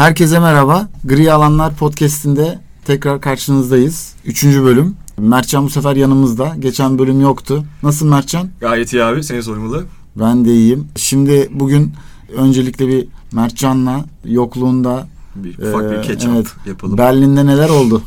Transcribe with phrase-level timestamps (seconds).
[0.00, 0.88] Herkese merhaba.
[1.04, 4.14] Gri Alanlar Podcast'inde tekrar karşınızdayız.
[4.24, 4.96] Üçüncü bölüm.
[5.18, 6.56] Mertcan bu sefer yanımızda.
[6.58, 7.64] Geçen bölüm yoktu.
[7.82, 8.48] Nasıl Mertcan?
[8.60, 9.24] Gayet iyi abi.
[9.24, 9.84] Seni sormalı.
[10.16, 10.88] Ben de iyiyim.
[10.96, 11.92] Şimdi bugün
[12.36, 16.46] öncelikle bir Mertcan'la yokluğunda Bir ufak Ee, bir catch evet.
[16.66, 16.98] yapalım.
[16.98, 18.02] Berlin'de neler oldu?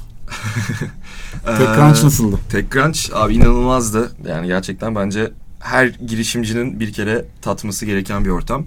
[1.46, 2.39] TechCrunch Ee, nasıldı?
[2.50, 4.11] TechCrunch abi inanılmazdı.
[4.28, 8.66] Yani gerçekten bence her girişimcinin bir kere tatması gereken bir ortam.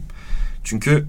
[0.64, 1.06] Çünkü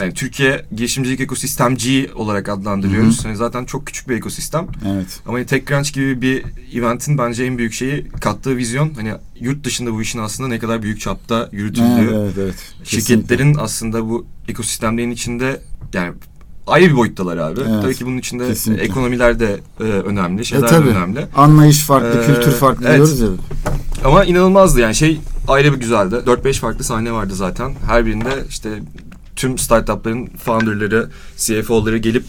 [0.00, 3.24] yani Türkiye girişimcilik ekosistemci olarak adlandırıyoruz.
[3.24, 4.66] Yani zaten çok küçük bir ekosistem.
[4.94, 5.20] Evet.
[5.26, 8.90] Ama hani TechCrunch gibi bir eventin bence en büyük şeyi kattığı vizyon.
[8.94, 11.84] Hani yurt dışında bu işin aslında ne kadar büyük çapta yürütüldüğü.
[12.00, 12.54] Evet, evet, evet.
[12.84, 12.84] Kesinlikle.
[13.00, 15.60] şirketlerin aslında bu ekosistemlerin içinde
[15.94, 16.12] yani
[16.66, 17.60] ayrı bir boyuttalar abi.
[17.60, 18.84] Evet, Tabii ki bunun içinde kesinlikle.
[18.84, 20.88] ekonomiler de e, önemli, E, şeyler de tabii.
[20.88, 21.26] önemli.
[21.36, 22.96] Anlayış farklı, Ee, kültür farklı evet.
[22.96, 23.28] diyoruz ya.
[24.04, 26.14] Ama inanılmazdı yani şey ayrı bir güzeldi.
[26.26, 27.72] 4-5 farklı sahne vardı zaten.
[27.86, 28.70] Her birinde işte
[29.42, 32.24] tüm startupların founderları, CFO'ları gelip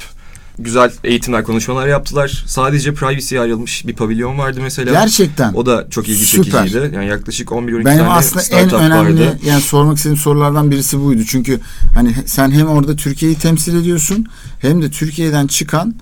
[0.60, 2.44] güzel eğitimler, konuşmalar yaptılar.
[2.48, 4.92] Sadece privacy'ye ayrılmış bir pavilyon vardı mesela.
[4.92, 5.54] Gerçekten.
[5.54, 6.44] O da çok ilgi Süper.
[6.44, 6.96] çekiciydi.
[6.96, 9.40] Yani yaklaşık 11-12 Benim tane aslında en önemli vardı.
[9.46, 11.22] yani sormak istediğim sorulardan birisi buydu.
[11.28, 11.60] Çünkü
[11.96, 14.26] hani sen hem orada Türkiye'yi temsil ediyorsun
[14.60, 15.96] hem de Türkiye'den çıkan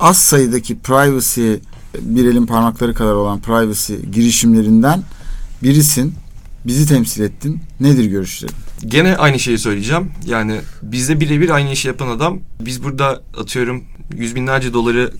[0.00, 1.52] az sayıdaki privacy
[2.00, 5.02] bir elin parmakları kadar olan privacy girişimlerinden
[5.62, 6.14] birisin.
[6.66, 7.60] Bizi temsil ettin.
[7.80, 8.54] Nedir görüşlerin?
[8.86, 10.10] Gene aynı şeyi söyleyeceğim.
[10.26, 13.84] Yani bizde birebir aynı işi yapan adam biz burada atıyorum
[14.16, 15.12] yüz binlerce doları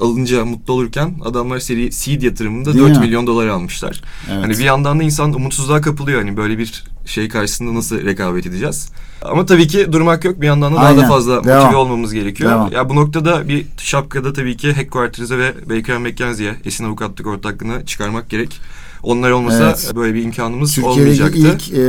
[0.00, 2.98] alınca mutlu olurken adamlar seri seed yatırımında Değil 4 mi?
[2.98, 4.02] milyon dolar almışlar.
[4.30, 4.44] Evet.
[4.44, 6.20] Hani bir yandan da insan umutsuzluğa kapılıyor.
[6.20, 8.88] Hani böyle bir şey karşısında nasıl rekabet edeceğiz?
[9.22, 10.40] Ama tabii ki durmak yok.
[10.40, 11.02] Bir yandan da daha Aynen.
[11.02, 11.62] da fazla Devam.
[11.62, 12.50] motive olmamız gerekiyor.
[12.50, 12.72] Devam.
[12.72, 18.30] Ya bu noktada bir şapkada tabii ki Headquarters'e ve Baker McKenzie'ye Esin Avukatlık ortaklığına çıkarmak
[18.30, 18.60] gerek.
[19.02, 19.92] Onlar olmasa Evet.
[19.96, 21.38] böyle bir imkanımız Türkiye'deki olmayacaktı.
[21.38, 21.80] ilk e,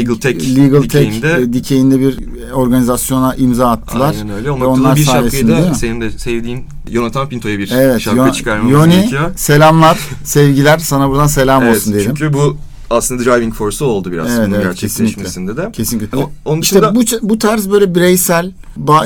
[0.00, 2.18] Legal Tech Legal Tech dikeyinde- e, dikeyinde bir
[2.54, 4.14] organizasyona imza attılar.
[4.20, 4.50] Aynen öyle.
[4.50, 8.00] O noktada onlar bir şapkayı da senin de sevdiğin Jonathan Pinto'ya bir Evet.
[8.00, 9.30] şapka Yo- çıkarmamız Yoni gerekiyor.
[9.36, 10.78] selamlar, sevgiler.
[10.78, 12.14] Sana buradan selam Evet, olsun diyelim.
[12.14, 12.56] çünkü bu
[12.90, 15.72] aslında driving force'u oldu biraz Evet, bunun evet, gerçekleşmesinde de.
[15.72, 16.18] Kesinlikle.
[16.18, 18.52] O- onun İşte dışında bu bu tarz böyle bireysel,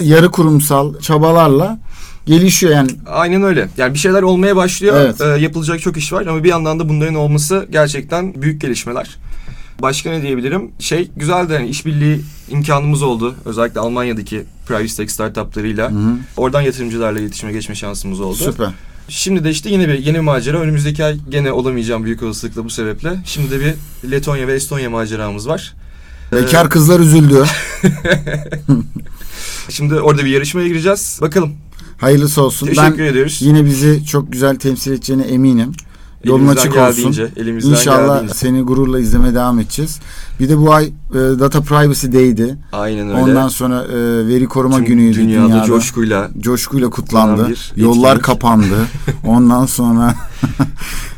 [0.02, 1.78] yarı kurumsal çabalarla
[2.26, 2.90] gelişiyor yani.
[3.06, 3.68] aynen öyle.
[3.76, 4.96] Yani bir şeyler olmaya başlıyor.
[5.00, 5.20] Evet.
[5.20, 9.16] Ee, yapılacak çok iş var ama bir yandan da bunların olması gerçekten büyük gelişmeler.
[9.82, 10.70] Başka ne diyebilirim?
[10.78, 13.34] Şey güzeldi yani işbirliği imkanımız oldu.
[13.44, 15.90] Özellikle Almanya'daki private tech startuplarıyla.
[15.90, 16.16] Hı hı.
[16.36, 18.34] Oradan yatırımcılarla iletişime geçme şansımız oldu.
[18.34, 18.70] Süper.
[19.08, 20.60] Şimdi de işte yine bir yeni bir macera.
[20.60, 23.10] Önümüzdeki ay gene olamayacağım büyük olasılıkla bu sebeple.
[23.24, 23.74] Şimdi de bir
[24.10, 25.74] Letonya ve Estonya maceramız var.
[26.32, 27.44] Bekar kızlar üzüldü.
[29.68, 31.18] Şimdi orada bir yarışmaya gireceğiz.
[31.22, 31.52] Bakalım.
[32.04, 32.66] Hayırlısı olsun.
[32.66, 33.38] Teşekkür ben ediyoruz.
[33.40, 35.72] yine bizi çok güzel temsil edeceğine eminim.
[36.24, 36.76] Yolun Elimizden açık
[37.08, 37.28] olsun.
[37.36, 38.34] Elimizden İnşallah geldiğince.
[38.34, 40.00] seni gururla izlemeye devam edeceğiz.
[40.40, 42.56] Bir de bu ay e, Data Privacy Day'di.
[42.72, 43.18] Aynen öyle.
[43.20, 45.64] Ondan sonra e, veri koruma Tüm günüydü dünyada, dünyada.
[45.64, 47.54] coşkuyla coşkuyla kutlandı.
[47.76, 48.24] Yollar etkinlik.
[48.24, 48.76] kapandı.
[49.26, 50.14] Ondan sonra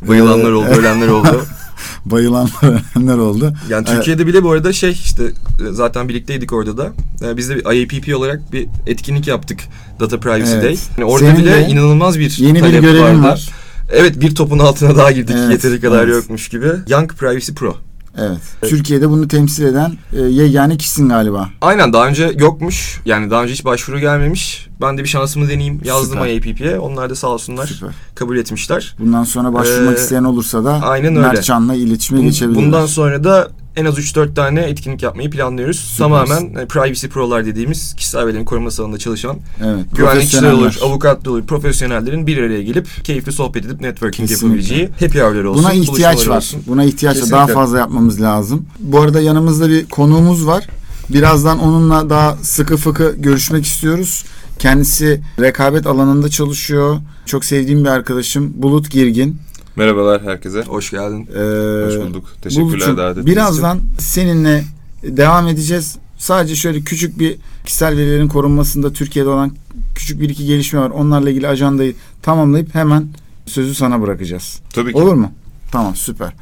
[0.09, 1.47] bayılanlar oldu, ölenler oldu.
[2.05, 2.53] bayılanlar
[2.97, 3.53] ölenler oldu.
[3.69, 3.97] Yani Evet.
[3.97, 5.23] Türkiye'de bile bu arada şey işte
[5.71, 6.93] zaten birlikteydik orada da.
[7.27, 9.61] E, Biz de bir IAPP olarak bir etkinlik yaptık.
[10.01, 10.63] Data Privacy Evet.
[10.65, 10.77] Day.
[10.99, 13.23] Yani orada Senin bile inanılmaz bir Yeni bir talep görevin vardı.
[13.23, 13.49] var.
[13.93, 15.35] Evet bir topun altına daha girdik.
[15.39, 16.15] Evet, Yeteri kadar evet.
[16.15, 16.67] yokmuş gibi.
[16.89, 17.77] Young Privacy Pro.
[18.19, 18.39] Evet.
[18.61, 21.49] Türkiye'de bunu temsil eden e, yegane kişisin galiba.
[21.61, 23.01] Aynen daha önce yokmuş.
[23.05, 24.67] Yani daha önce hiç başvuru gelmemiş.
[24.81, 25.81] Ben de bir şansımı deneyeyim.
[25.85, 26.19] Yazdım.
[26.19, 26.79] IAPP'ye.
[26.79, 27.91] Onlar da sağ olsunlar Süper.
[28.15, 28.97] kabul etmişler.
[28.99, 31.27] Bundan sonra başvurmak Ee, isteyen olursa da aynen öyle.
[31.27, 32.65] Mertcan'la iletişime Bun- geçebilirler.
[32.65, 35.77] Bundan sonra da en az 3-4 tane etkinlik yapmayı planlıyoruz.
[35.77, 35.99] Süpersin.
[35.99, 41.47] Tamamen e, privacy pro'lar dediğimiz kişisel verilerin koruması alanında çalışan evet, güvenlikçiler olur, avukatlar olur,
[41.47, 44.47] profesyonellerin bir araya gelip keyifli sohbet edip networking Kesinlikle.
[44.47, 45.65] yapabileceği happy hour'lar olsun.
[45.65, 46.37] Buna ihtiyaç var.
[46.37, 46.63] olsun.
[46.67, 47.31] Buna ihtiyaç var.
[47.31, 48.67] Daha fazla yapmamız lazım.
[48.79, 50.67] Bu arada yanımızda bir konuğumuz var.
[51.09, 54.25] Birazdan onunla daha sıkı fıkı görüşmek istiyoruz.
[54.59, 56.97] Kendisi rekabet alanında çalışıyor.
[57.27, 59.39] Çok sevdiğim bir arkadaşım Bulut Girgin.
[59.77, 60.63] Merhabalar herkese.
[60.63, 61.29] Hoş geldin.
[61.35, 62.25] Ee, Hoş bulduk.
[62.43, 64.65] Teşekkürler Bulut'cum, davet Birazdan seninle
[65.03, 65.97] devam edeceğiz.
[66.19, 69.53] Sadece şöyle küçük bir kişisel verilerin korunmasında Türkiye'de olan
[69.95, 70.91] küçük bir iki gelişme var.
[70.91, 73.09] Onlarla ilgili ajandayı tamamlayıp hemen
[73.47, 74.43] sözü sana bırakacağız.
[74.43, 74.65] için.
[74.83, 74.99] Tabii ki.
[74.99, 75.33] Olur mu?
[75.73, 76.33] Tamam süper.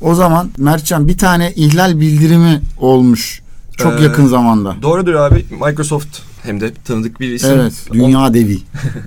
[0.00, 3.42] O zaman Mertcan bir tane ihlal bildirimi olmuş.
[3.76, 4.76] Çok Ee, yakın zamanda.
[4.82, 5.46] Doğrudur abi.
[5.66, 7.50] Microsoft hem de tanıdık bir isim.
[7.52, 7.72] Evet.
[7.92, 8.58] Dünya devi.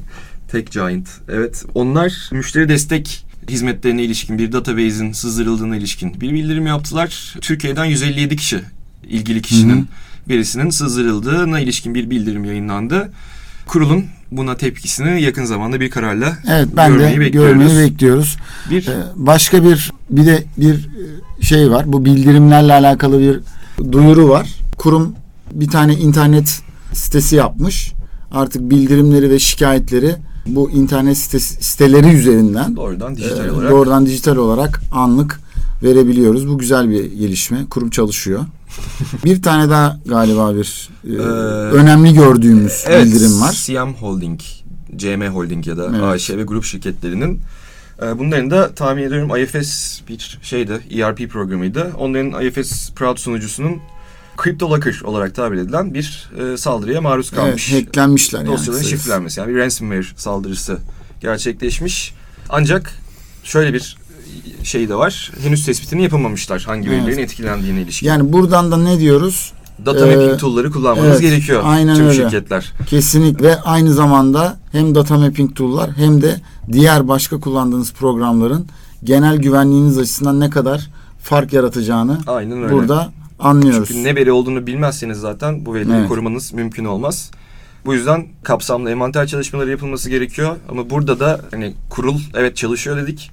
[0.52, 1.08] Tech Giant.
[1.30, 1.66] Evet.
[1.76, 7.36] Onlar müşteri destek hizmetlerine ilişkin bir database'in sızdırıldığına ilişkin bir bildirim yaptılar.
[7.42, 8.62] Türkiye'den 157 kişi
[9.10, 9.86] ilgili kişinin Hı hı.
[10.30, 13.12] verisinin sızdırıldığına ilişkin bir bildirim yayınlandı.
[13.68, 17.52] Kurulun buna tepkisini yakın zamanda bir kararla Evet ben görmeyi de bekliyoruz.
[17.54, 18.38] görmeyi bekliyoruz.
[18.70, 20.74] bir Ee, Başka bir bir de bir
[21.40, 21.94] e, şey var.
[21.94, 23.40] Bu bildirimlerle alakalı bir
[23.92, 24.50] duyuru var.
[24.78, 25.16] Kurum
[25.54, 26.62] bir tane internet
[26.94, 27.92] sitesi yapmış.
[28.32, 30.16] artık bildirimleri ve şikayetleri
[30.56, 33.72] bu internet sitesi, siteleri üzerinden Doğrudan dijital e, olarak.
[33.72, 35.40] doğrudan dijital olarak anlık
[35.84, 36.48] verebiliyoruz.
[36.48, 37.66] Bu güzel bir gelişme.
[37.70, 38.46] Kurum çalışıyor.
[39.26, 41.18] bir tane daha galiba bir e, Ee,
[41.76, 43.52] önemli gördüğümüz Evet, bildirim var.
[43.52, 44.40] Siam Holding,
[44.96, 46.04] CM Holding ya da Evet.
[46.04, 47.40] AŞ ve grup şirketlerinin
[48.02, 51.92] e, bunların da tahmin ediyorum IFS bir şeydi, ERP programıydı.
[52.00, 53.78] Onların IFS Proud sunucusunun
[54.44, 57.72] CryptoLocker olarak tabir edilen bir e, saldırıya maruz kalmış.
[57.74, 58.52] Evet, hacklenmişler yani.
[58.52, 60.78] Dosyaların şifrelenmesi yani bir ransomware saldırısı
[61.22, 62.14] gerçekleşmiş.
[62.50, 62.92] Ancak
[63.44, 63.98] şöyle bir
[64.64, 65.32] şey de var.
[65.44, 67.02] Henüz tespitini yapamamışlar hangi Evet.
[67.02, 68.08] verilerin etkilendiğine ilişkin.
[68.08, 69.54] Yani buradan da ne diyoruz?
[69.86, 72.22] Data Ee, mapping tool'ları kullanmanız evet, gerekiyor aynen tüm öyle.
[72.24, 72.74] şirketler.
[72.88, 76.42] Kesinlikle aynı zamanda hem data mapping tool'lar hem de
[76.72, 78.68] diğer başka kullandığınız programların
[79.04, 80.90] genel güvenliğiniz açısından ne kadar
[81.24, 82.74] fark yaratacağını Aynen öyle.
[82.74, 83.88] burada anlıyoruz.
[83.88, 86.08] Çünkü ne veri olduğunu bilmezseniz zaten bu verileri Evet.
[86.08, 87.32] korumanız mümkün olmaz.
[87.86, 90.56] Bu yüzden kapsamlı envanter çalışmaları yapılması gerekiyor.
[90.70, 93.32] Ama burada da hani kurul evet çalışıyor dedik.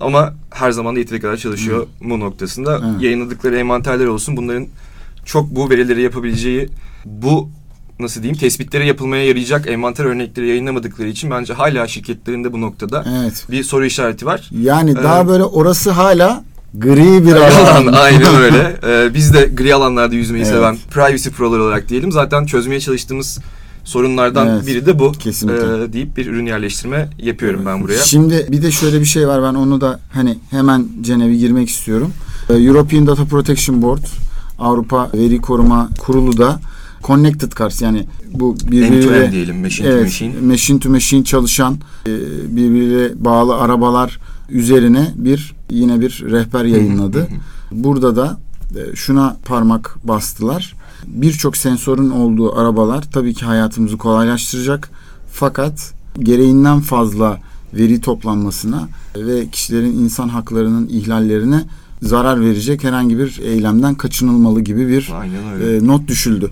[0.00, 2.80] Ama her zaman da yeteri kadar çalışıyor mu noktasında.
[2.92, 3.02] Evet.
[3.02, 4.36] Yayınladıkları envanterler olsun.
[4.36, 4.66] Bunların
[5.24, 6.68] çok bu verileri yapabileceği
[7.04, 7.48] bu
[8.00, 13.46] nasıl diyeyim tespitlere yapılmaya yarayacak envanter örnekleri yayınlamadıkları için bence hala şirketlerinde bu noktada Evet.
[13.50, 14.50] bir soru işareti var.
[14.60, 16.44] Yani Ee, daha böyle orası hala
[16.78, 17.86] gri bir alan.
[17.92, 18.76] aynen öyle.
[18.86, 20.54] Ee, biz de gri alanlarda yüzmeyi Evet.
[20.54, 22.12] seven privacy pro'lar olarak diyelim.
[22.12, 23.38] Zaten çözmeye çalıştığımız
[23.84, 24.66] sorunlardan Evet.
[24.66, 25.12] biri de bu.
[25.12, 25.84] Kesinlikle.
[25.84, 27.98] Ee, deyip bir ürün yerleştirme yapıyorum ben buraya.
[27.98, 32.12] Şimdi bir de şöyle bir şey var ben onu da hani hemen Cenev'e girmek istiyorum.
[32.50, 34.02] Ee, European Data Protection Board
[34.58, 36.60] Avrupa Veri Koruma Kurulu da
[37.04, 40.34] Connected Cars yani bu to birbiriyle diyelim, machine to evet, machine.
[40.40, 41.74] machine to machine çalışan
[42.06, 42.10] e,
[42.56, 44.18] birbiriyle bağlı arabalar
[44.50, 47.28] üzerine bir yine bir rehber yayınladı.
[47.72, 48.38] Burada da
[48.76, 50.74] e, şuna parmak bastılar.
[51.06, 54.90] Birçok sensörün olduğu arabalar tabii ki hayatımızı kolaylaştıracak.
[55.32, 57.38] Fakat gereğinden fazla
[57.74, 61.64] veri toplanmasına ve kişilerin insan haklarının ihlallerine
[62.02, 65.12] zarar verecek herhangi bir eylemden kaçınılmalı gibi bir
[65.62, 66.50] e, not düşüldü.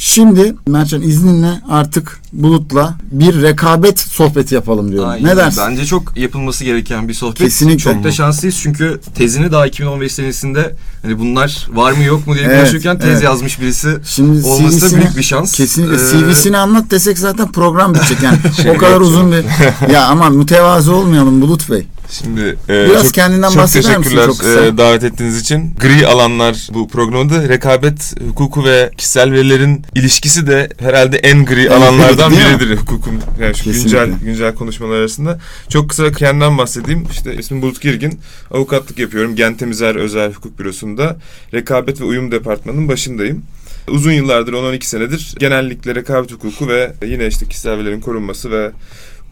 [0.00, 5.10] Şimdi Mertcan izninle artık Bulut'la bir rekabet sohbeti yapalım diyorum.
[5.10, 5.24] Aynen.
[5.28, 5.62] Ne dersin?
[5.68, 7.38] Bence çok yapılması gereken bir sohbet.
[7.38, 7.78] Kesinlikle.
[7.78, 12.44] Çok da şanslıyız çünkü tezini daha 2015 senesinde hani bunlar var mı yok mu diye
[12.44, 13.22] Evet, konuşurken tez evet.
[13.22, 15.52] yazmış birisi Şimdi olması da büyük bir şans.
[15.52, 18.38] Kesinlikle Ee, CV'sini anlat desek zaten program bitecek yani.
[18.62, 19.44] Şey o kadar uzun bir
[19.92, 21.86] ya ama mütevazı olmayalım Bulut Bey.
[22.10, 24.66] Şimdi e, Biraz çok, kendinden çok bahseder misin teşekkürler çok kısa?
[24.66, 25.74] e, davet ettiğiniz için.
[25.80, 32.32] Gri alanlar bu programda rekabet hukuku ve kişisel verilerin ilişkisi de herhalde en gri alanlardan
[32.32, 33.82] biridir hukukun yani şu Kesinlikle.
[33.82, 35.38] güncel güncel konuşmalar arasında.
[35.68, 37.06] Çok kısa kendimden bahsedeyim.
[37.12, 38.20] İşte ismim Bulut Girgin.
[38.50, 39.36] Avukatlık yapıyorum.
[39.36, 41.16] Gentemizer Özel Hukuk Bürosu'nda
[41.54, 43.42] rekabet ve uyum departmanının başındayım.
[43.88, 48.70] Uzun yıllardır 10-12 senedir genellikle rekabet hukuku ve yine işte kişisel verilerin korunması ve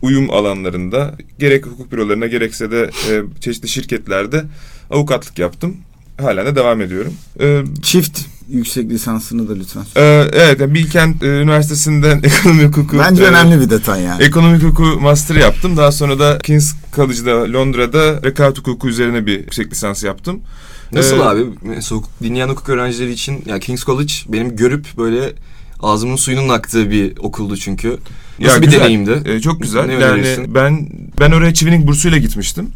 [0.02, 4.44] uyum alanlarında gerek hukuk bürolarına gerekse de e, çeşitli şirketlerde
[4.90, 5.76] avukatlık yaptım.
[6.20, 7.14] Halen de devam ediyorum.
[7.40, 9.82] E, Çift yüksek lisansını da lütfen.
[9.96, 10.02] e,
[10.32, 12.98] evet, yani Bilkent e, Üniversitesi'nden ekonomi hukuku...
[12.98, 14.22] Bence e, önemli bir detay yani.
[14.22, 15.76] Ekonomik hukuku master yaptım.
[15.76, 20.40] Daha sonra da King's College'da Londra'da rekabet hukuku üzerine bir yüksek lisans yaptım.
[20.92, 21.44] Nasıl Ee, abi?
[21.62, 25.32] Mesela hukuk- dinleyen hukuk öğrencileri için ya King's College benim görüp böyle
[25.82, 27.96] ağzımın suyunun aktığı bir okuldu çünkü.
[28.40, 28.80] Nasıl Ya bir güzel.
[28.80, 29.22] deneyimdi?
[29.24, 29.86] Ee, çok güzel.
[29.86, 30.54] Ne yani önerirsin?
[30.54, 30.88] ben
[31.20, 32.70] ben oraya Çivinik bursuyla gitmiştim.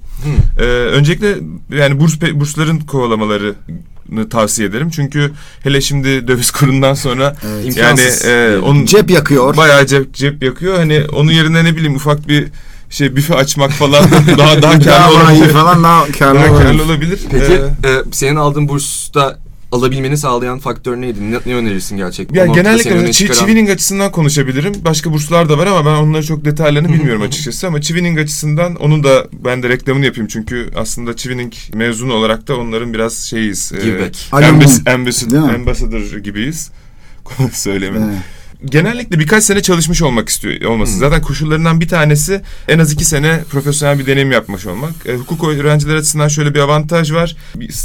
[0.59, 0.62] Hı.
[0.62, 1.35] Ee, öncelikle
[1.76, 4.90] yani burs bursların kovalamalarını tavsiye ederim.
[4.90, 7.76] Çünkü hele şimdi döviz kurundan sonra Evet.
[7.76, 9.57] yani e, onun Cep yakıyor.
[9.57, 10.76] bayağı cep cep yakıyor.
[10.76, 12.47] Hani onun yerine ne bileyim ufak bir
[12.90, 14.04] şey büfe açmak falan
[14.38, 15.52] daha daha Daha karlı iyi olabilir.
[15.52, 16.64] falan daha karlı Daha olabilir.
[16.66, 17.19] karlı olabilir.
[17.30, 17.52] Peki
[17.85, 19.38] Ee, e, senin aldığın bursta
[19.72, 21.32] alabilmeni sağlayan faktör neydi?
[21.32, 22.34] Ne, ne önerirsin gerçekten?
[22.36, 24.72] Ya O noktada genellikle çıkaran- Çivining açısından konuşabilirim.
[24.84, 27.66] Başka burslar da var ama ben onları çok detaylarını bilmiyorum açıkçası.
[27.66, 30.28] Ama Çivining açısından onun da ben de reklamını yapayım.
[30.28, 33.72] Çünkü aslında Çivining mezunu olarak da onların biraz şeyiz.
[33.84, 34.16] Give back.
[34.32, 34.48] Alumni.
[34.48, 36.70] ambas- ambassador, ambassador gibiyiz.
[37.52, 38.08] Söylemedim.
[38.10, 38.18] Evet.
[38.64, 40.93] Genellikle birkaç sene çalışmış olmak istiyor olması.
[40.93, 41.00] Hmm.
[41.00, 44.93] Zaten koşullarından bir tanesi en az iki sene profesyonel bir deneyim yapmış olmak.
[45.07, 47.37] E, hukuk öğrencileri açısından şöyle bir avantaj var.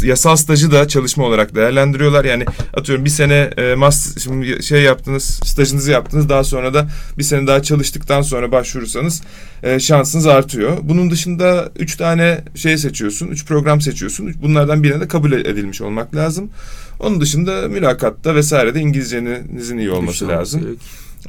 [0.03, 2.25] Yasal stajı da çalışma olarak değerlendiriyorlar.
[2.25, 6.29] Yani atıyorum bir sene e, master, şimdi şey yaptınız, stajınızı yaptınız.
[6.29, 9.22] Daha sonra da bir sene daha çalıştıktan sonra başvurursanız
[9.63, 10.77] e, şansınız artıyor.
[10.82, 14.34] Bunun dışında üç tane şey seçiyorsun, üç program seçiyorsun.
[14.41, 16.50] Bunlardan birine de kabul edilmiş olmak lazım.
[16.99, 20.61] Onun dışında mülakatta vesairede İngilizcenizin iyi olması lazım.
[20.61, 20.79] gerek.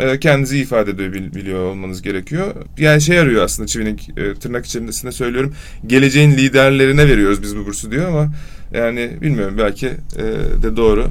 [0.01, 2.55] E, kendinizi ifade edebiliyor olmanız gerekiyor.
[2.79, 5.55] Yani şey arıyor aslında Çivinik e, tırnak içerisinde söylüyorum.
[5.87, 8.33] Geleceğin liderlerine veriyoruz biz bu bursu diyor ama
[8.75, 10.23] Yani bilmiyorum belki e,
[10.63, 11.07] de doğru.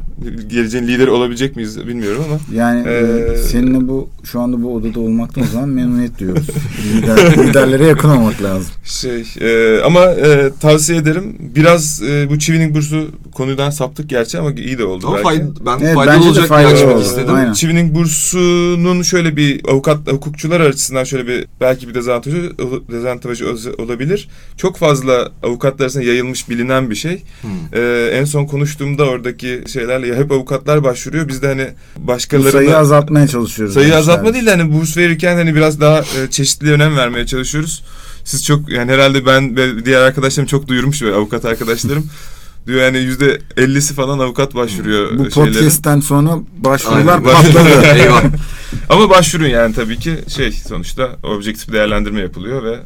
[0.48, 2.40] Geleceğin lideri olabilecek miyiz bilmiyorum ama.
[2.54, 6.48] Yani e, Ee, seninle bu şu anda bu odada olmaktan o zaman memnuniyet duyuyoruz.
[6.96, 8.72] Lider, liderlere yakın olmak lazım.
[8.84, 11.36] Şey e, ama e, tavsiye ederim.
[11.56, 15.24] Biraz e, bu Çivi'nin bursu konudan saptık gerçi ama iyi de oldu Ama belki.
[15.24, 17.02] fayda, ben Evet, faydalı olacak bir faydalı açmak oldu.
[17.02, 17.34] istedim.
[17.36, 17.54] Aynen.
[17.54, 22.52] Çivi'nin bursunun şöyle bir avukat hukukçular açısından şöyle bir belki bir dezavantajı
[22.92, 23.46] dezavantajı
[23.78, 24.30] olabilir.
[24.58, 27.24] Çok fazla avukatlar arasında yayılmış bilinen bir şey.
[27.74, 31.28] Ee, en son konuştuğumda oradaki şeylerle ya hep avukatlar başvuruyor.
[31.28, 33.74] Biz de hani Bu başkalarına sayıyı azaltmaya çalışıyoruz.
[33.74, 34.00] sayı demişler.
[34.00, 37.84] azaltma değil de hani burs verirken hani biraz daha e, çeşitli önem vermeye çalışıyoruz.
[38.24, 42.06] Siz çok yani herhalde ben ve diğer arkadaşlarım çok duyurmuş böyle avukat arkadaşlarım.
[42.68, 45.52] Diyor yani yüzde ellisi falan avukat başvuruyor Bu şeylere.
[45.54, 47.70] podcast'ten sonra başvurular patladı.
[47.96, 48.24] Eyvah.
[48.90, 52.80] Ama başvurun yani tabii ki şey sonuçta objektif bir değerlendirme yapılıyor ve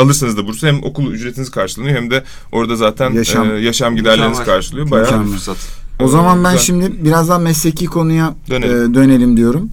[0.00, 3.44] alırsanız da bursu hem okul ücretiniz karşılanıyor hem de orada zaten Yaşam.
[3.44, 4.54] yaşam, yaşam giderleriniz Mükemmel.
[4.56, 4.90] karşılıyor.
[4.90, 5.28] Bayağı Mükemmel.
[5.32, 5.56] fırsat.
[6.00, 6.64] O zaman ben Güzel.
[6.66, 8.90] şimdi birazdan mesleki konuya Dönelim.
[8.90, 9.70] e, dönelim diyorum.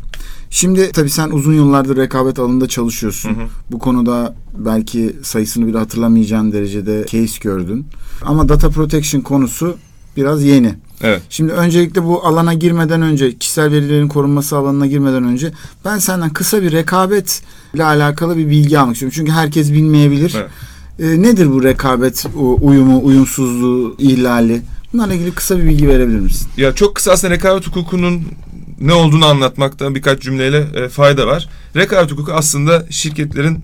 [0.49, 3.29] Şimdi tabii sen uzun yıllardır rekabet alanında çalışıyorsun.
[3.29, 3.45] Hı hı.
[3.71, 7.87] Bu konuda belki sayısını bile hatırlamayacağın derecede case gördün.
[8.21, 9.77] Ama data protection konusu
[10.17, 10.75] biraz yeni.
[11.03, 11.21] Evet.
[11.29, 15.51] Şimdi öncelikle bu alana girmeden önce, kişisel verilerin korunması alanına girmeden önce
[15.85, 19.13] ben senden kısa bir rekabetle alakalı bir bilgi almak istiyorum.
[19.15, 20.35] Çünkü herkes bilmeyebilir.
[20.37, 20.49] Evet.
[20.99, 22.25] E, nedir bu rekabet
[22.61, 24.61] uyumu, uyumsuzluğu, ihlali?
[24.93, 26.47] Bunlarla ilgili kısa bir bilgi verebilir misin?
[26.57, 28.23] Ya çok kısa aslında rekabet hukukunun
[28.81, 31.49] ne olduğunu anlatmakta birkaç cümleyle e, fayda var.
[31.75, 33.59] Rekabet hukuku aslında şirketlerin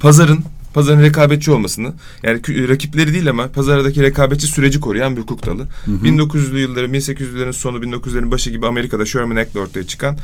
[0.00, 5.66] pazarın pazarın rekabetçi olmasını yani rakipleri değil ama pazardaki rekabetçi süreci koruyan bir hukuk dalı.
[6.04, 10.16] 1900'lü yılların 1800'lerin sonu 1900'lerin başı gibi Amerika'da Sherman Act'le ortaya çıkan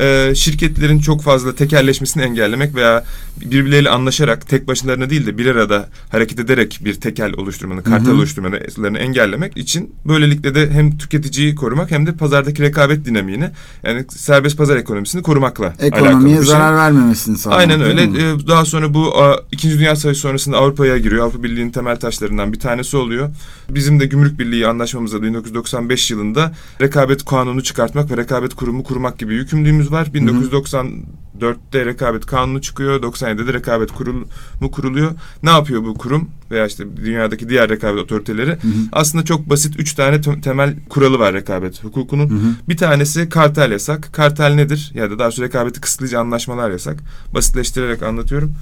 [0.00, 3.04] e, şirketlerin çok fazla tekelleşmesini engellemek veya
[3.40, 8.10] birbirleriyle anlaşarak tek başlarına değil de bir arada hareket ederek bir tekel oluşturmanı, kartel Hı
[8.10, 8.14] hı.
[8.14, 13.50] oluşturmalarını engellemek için böylelikle de hem tüketiciyi korumak hem de pazardaki rekabet dinamiğini
[13.84, 16.50] yani serbest pazar ekonomisini korumakla alakalı Ekonomiye bir şey.
[16.52, 17.60] zarar vermemesini sağlamak.
[17.60, 18.02] Aynen öyle.
[18.02, 21.24] Ee, Daha sonra bu a, İkinci Dünya Savaşı sonrasında Avrupa'ya giriyor.
[21.24, 23.30] Avrupa Birliği'nin temel taşlarından bir tanesi oluyor.
[23.70, 29.34] Bizim de Gümrük Birliği anlaşmamızda 1995 yılında rekabet kanunu çıkartmak ve rekabet kurumu kurmak gibi
[29.34, 30.06] yükümlülüğümüz var.
[30.06, 33.02] 1994'te rekabet kanunu çıkıyor.
[33.02, 34.26] 97'de de rekabet kurumu
[34.72, 35.10] kuruluyor.
[35.42, 38.58] Ne yapıyor bu kurum veya işte dünyadaki diğer rekabet otoriteleri?
[38.92, 42.30] Aslında çok basit üç tane te- temel kuralı var rekabet hukukunun.
[42.30, 42.54] Hı hı.
[42.68, 44.12] Bir tanesi kartel yasak.
[44.12, 44.92] Kartel nedir?
[44.94, 46.98] Ya da daha sonra rekabeti kısıtlayıcı anlaşmalar yasak.
[47.34, 48.52] Basitleştirerek anlatıyorum.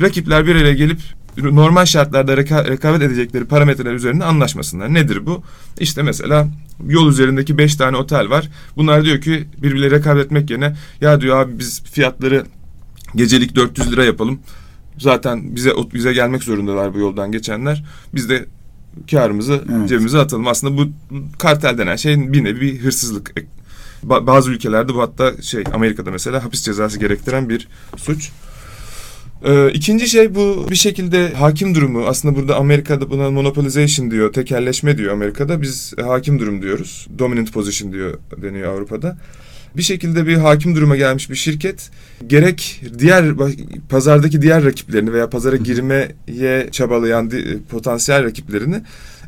[0.00, 0.98] Rakipler bir araya gelip
[1.36, 4.94] normal şartlarda reka- rekabet edecekleri parametreler üzerinde anlaşmasınlar.
[4.94, 5.42] Nedir bu?
[5.80, 6.48] İşte mesela
[6.88, 8.48] yol üzerindeki beş tane otel var.
[8.76, 12.44] Bunlar diyor ki birbirleriyle rekabet etmek yerine ya diyor abi biz fiyatları
[13.16, 14.40] gecelik 400 lira yapalım.
[14.98, 17.84] Zaten bize bize gelmek zorundalar bu yoldan geçenler.
[18.14, 18.46] Biz de
[19.10, 19.88] karımızı Evet.
[19.88, 20.46] cebimize atalım.
[20.46, 20.88] Aslında bu
[21.38, 23.32] kartel denen şey bir nevi bir hırsızlık.
[24.06, 28.30] Ba- bazı ülkelerde bu hatta şey Amerika'da mesela hapis cezası gerektiren bir suç.
[29.44, 32.06] Ee, ikinci şey bu bir şekilde hakim durumu.
[32.06, 35.62] Aslında burada Amerika'da buna monopolization diyor, tekelleşme diyor Amerika'da.
[35.62, 37.06] Biz hakim durum diyoruz.
[37.18, 39.18] Dominant position diyor deniyor Avrupa'da.
[39.76, 41.90] Bir şekilde bir hakim duruma gelmiş bir şirket
[42.26, 43.34] gerek diğer
[43.88, 47.30] pazardaki diğer rakiplerini veya pazara girmeye çabalayan
[47.70, 48.82] potansiyel rakiplerini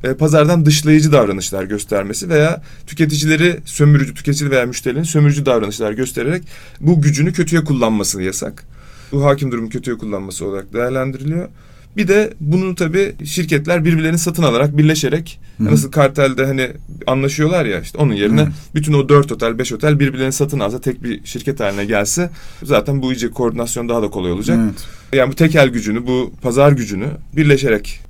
[0.04, 6.42] e, pazardan dışlayıcı davranışlar göstermesi veya tüketicileri sömürücü, tüketici veya müşterinin sömürücü davranışlar göstererek
[6.80, 8.64] bu gücünü kötüye kullanması yasak.
[9.12, 11.48] Bu hakim durumu kötüye kullanması olarak değerlendiriliyor.
[11.96, 15.72] Bir de bunu tabii şirketler birbirlerini satın alarak, birleşerek Hı hı.
[15.72, 16.70] nasıl kartelde hani
[17.06, 18.52] anlaşıyorlar ya işte onun yerine Evet.
[18.74, 22.30] bütün o dört otel, beş otel birbirlerini satın alsa tek bir şirket haline gelse
[22.62, 24.58] zaten bu iyice koordinasyon daha da kolay olacak.
[24.62, 24.84] Evet.
[25.12, 28.00] Yani bu tekel gücünü, bu pazar gücünü birleşerek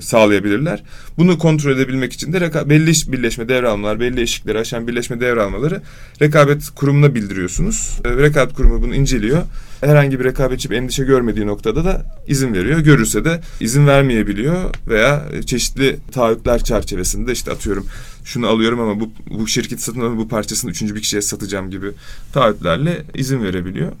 [0.00, 0.82] sağlayabilirler.
[1.18, 5.82] Bunu kontrol edebilmek için de reka- belli birleşme devralmalar, belli eşikleri aşan birleşme devralmaları
[6.22, 8.00] rekabet kurumuna bildiriyorsunuz.
[8.04, 9.42] E, rekabet kurumu bunu inceliyor.
[9.80, 12.80] Herhangi bir rekabetçi bir endişe görmediği noktada da izin veriyor.
[12.80, 17.86] Görürse de izin vermeyebiliyor veya e, çeşitli taahhütler çerçevesinde işte atıyorum
[18.24, 21.90] şunu alıyorum ama bu, bu şirket satın alma bu parçasını üçüncü bir kişiye satacağım gibi
[22.32, 23.92] taahhütlerle izin verebiliyor.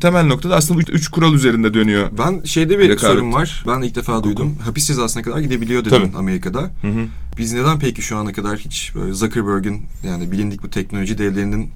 [0.00, 2.08] Temel noktada aslında bu üç, kural üzerinde dönüyor.
[2.18, 3.00] Ben şeyde bir Rekabet.
[3.00, 3.64] sorum var.
[3.66, 4.56] Ben ilk defa duydum.
[4.64, 6.16] Hapis cezasına kadar gidebiliyor dedim Tabii.
[6.16, 6.60] Amerika'da.
[6.60, 7.06] Hı hı.
[7.38, 11.70] Biz neden peki şu ana kadar hiç böyle Zuckerberg'in yani bilindik bu teknoloji devlerinin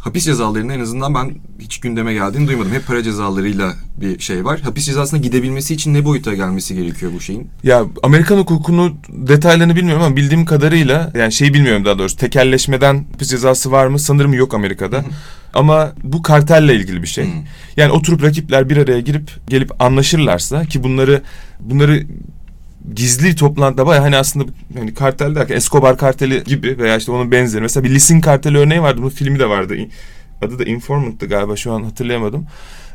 [0.00, 2.72] hapis cezalarını en azından ben hiç gündeme geldiğini duymadım.
[2.72, 4.60] Hep para cezalarıyla bir şey var.
[4.60, 7.48] Hapis cezasına gidebilmesi için ne boyuta gelmesi gerekiyor bu şeyin?
[7.62, 13.30] Ya Amerikan hukukunu detaylarını bilmiyorum ama bildiğim kadarıyla yani şeyi bilmiyorum daha doğrusu tekelleşmeden hapis
[13.30, 15.04] cezası var mı sanırım yok Amerika'da.
[15.54, 17.28] Ama bu kartelle ilgili bir şey.
[17.76, 21.22] Yani oturup rakipler bir araya girip gelip anlaşırlarsa ki bunları
[21.60, 22.06] bunları
[22.94, 27.62] gizli toplantıda baya hani aslında hani kartel derken Escobar karteli gibi veya işte onun benzeri.
[27.62, 28.98] Mesela bir Lisin karteli örneği vardı.
[28.98, 29.74] Bunun filmi de vardı.
[30.42, 32.46] Adı da Informant'tı galiba şu an hatırlayamadım.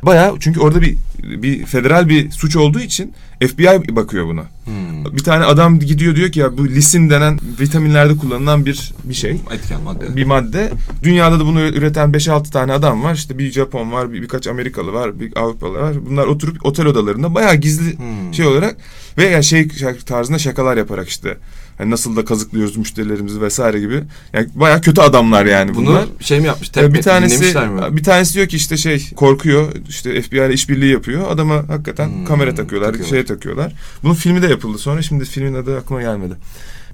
[0.02, 4.42] Baya çünkü orada bir bir federal bir suç olduğu için FBI bakıyor buna.
[4.64, 5.04] Hmm.
[5.16, 9.40] Bir tane adam gidiyor diyor ki ya bu lisin denen vitaminlerde kullanılan bir bir şey.
[9.52, 10.16] Etken madde.
[10.16, 10.70] Bir madde.
[11.02, 13.14] Dünyada da bunu üreten 5-6 tane adam var.
[13.14, 16.06] İşte bir Japon var, bir, birkaç Amerikalı var, bir Avrupalı var.
[16.06, 18.34] Bunlar oturup otel odalarında bayağı gizli Hmm.
[18.34, 18.76] şey olarak
[19.18, 19.68] ve yani şey
[20.06, 21.36] tarzında şakalar yaparak işte
[21.78, 24.02] hani nasıl da kazıklıyoruz müşterilerimizi vesaire gibi.
[24.32, 26.04] Yani bayağı kötü adamlar yani Bunu bunlar.
[26.20, 26.68] şey mi yapmış?
[26.68, 27.96] Tep bir tanesi mi?
[27.96, 31.30] bir tanesi diyor ki işte şey korkuyor işte FBI ile işbirliği yapıyor.
[31.30, 33.10] Adama hakikaten Hmm, kamera takıyorlar, takıyorlar.
[33.10, 33.72] şeye takıyorlar.
[34.02, 36.34] Bunun filmi de yapıldı sonra şimdi filmin adı aklıma gelmedi.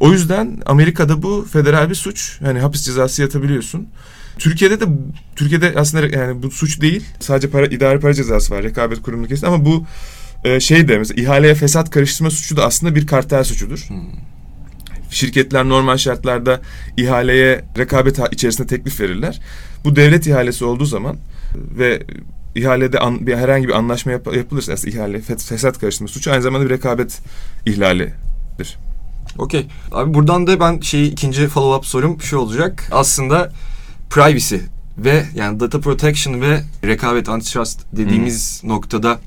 [0.01, 2.39] O yüzden Amerika'da bu federal bir suç.
[2.45, 3.87] Yani hapis cezası yatabiliyorsun.
[4.39, 4.85] Türkiye'de de
[5.37, 7.05] Türkiye'de aslında yani bu suç değil.
[7.21, 8.63] Sadece para idari para cezası var.
[8.63, 9.85] Rekabet kurumu kesin ama bu
[10.45, 13.79] e, şey de mesela ihaleye fesat karıştırma suçu da aslında bir kartel suçudur.
[13.89, 13.97] Hmm.
[15.13, 16.61] Şirketler normal şartlarda
[16.97, 19.41] ihaleye rekabet içerisinde teklif verirler.
[19.85, 21.17] Bu devlet ihalesi olduğu zaman
[21.55, 22.03] ve
[22.55, 26.43] ihalede an- bir herhangi bir anlaşma yap- yapılırsa aslında ihale fe- fesat karıştırma suçu aynı
[26.43, 27.19] zamanda bir rekabet
[27.67, 28.79] ihlalidir.
[29.39, 29.67] Okey.
[29.93, 32.89] Abi buradan da ben şeyi ikinci follow up sorum şu olacak.
[32.91, 33.53] Aslında
[34.11, 34.57] privacy
[34.99, 39.21] ve yani data protection ve rekabet antitrust dediğimiz noktada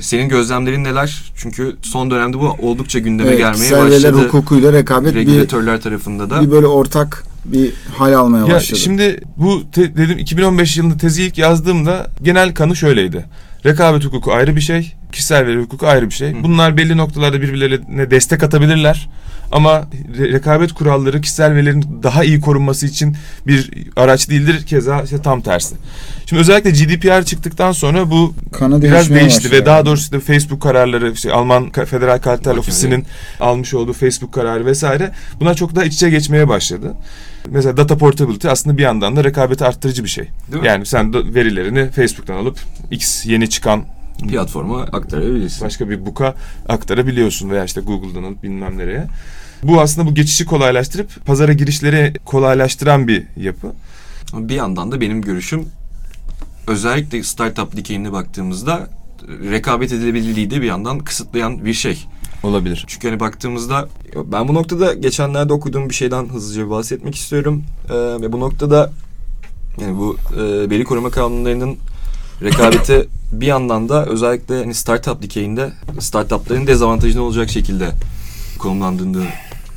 [0.00, 1.22] senin gözlemlerin neler?
[1.36, 4.24] Çünkü son dönemde bu oldukça gündeme Evet, gelmeye başladı.
[4.24, 6.40] hukukuyla rekabet bir, Regülatörler tarafında da.
[6.42, 8.78] bir böyle ortak bir hal almaya Ya başladı.
[8.80, 13.24] şimdi bu te- dedim 2015 yılında tezi ilk yazdığımda genel kanı şöyleydi.
[13.68, 16.42] Rekabet hukuku ayrı bir şey, kişisel veri hukuku ayrı bir şey.
[16.42, 19.08] Bunlar belli noktalarda birbirlerine destek atabilirler.
[19.52, 19.70] Ama
[20.18, 24.66] re- rekabet kuralları kişisel verilerin daha iyi korunması için bir araç değildir.
[24.66, 25.74] Keza işte tam tersi.
[26.26, 29.62] Şimdi özellikle GDPR çıktıktan sonra bu Kanı biraz değişti başladı.
[29.62, 32.56] ve daha doğrusu işte Facebook kararları, işte Alman Federal Kartel.
[32.56, 33.04] Ofisi'nin
[33.40, 36.94] almış olduğu Facebook kararı vesaire bunlar çok daha iç içe geçmeye başladı.
[37.50, 40.28] Mesela data portability aslında bir yandan da rekabeti arttırıcı bir şey.
[40.52, 40.68] Değil mi?
[40.68, 42.58] Yani sen verilerini Facebook'tan alıp
[42.90, 43.84] X yeni çıkan
[44.28, 45.64] platforma aktarabilirsin.
[45.64, 46.34] başka bir buka
[46.68, 49.06] aktarabiliyorsun veya işte Google'dan alıp bilmem nereye.
[49.62, 53.72] Bu aslında bu geçişi kolaylaştırıp pazara girişleri kolaylaştıran bir yapı.
[54.34, 55.68] Bir yandan da benim görüşüm
[56.66, 58.88] özellikle startup dikeyine baktığımızda
[59.50, 62.06] rekabet edilebilirliği de bir yandan kısıtlayan bir şey.
[62.42, 62.84] Olabilir.
[62.86, 63.88] Çünkü hani baktığımızda
[64.24, 67.64] ben bu noktada geçenlerde okuduğum bir şeyden hızlıca bahsetmek istiyorum.
[67.90, 68.92] Ee, ve bu noktada
[69.80, 71.76] yani bu e, veri koruma kanunlarının
[72.42, 77.90] rekabete bir yandan da özellikle hani startup dikeyinde startupların dezavantajını olacak şekilde
[78.58, 79.24] konumlandığını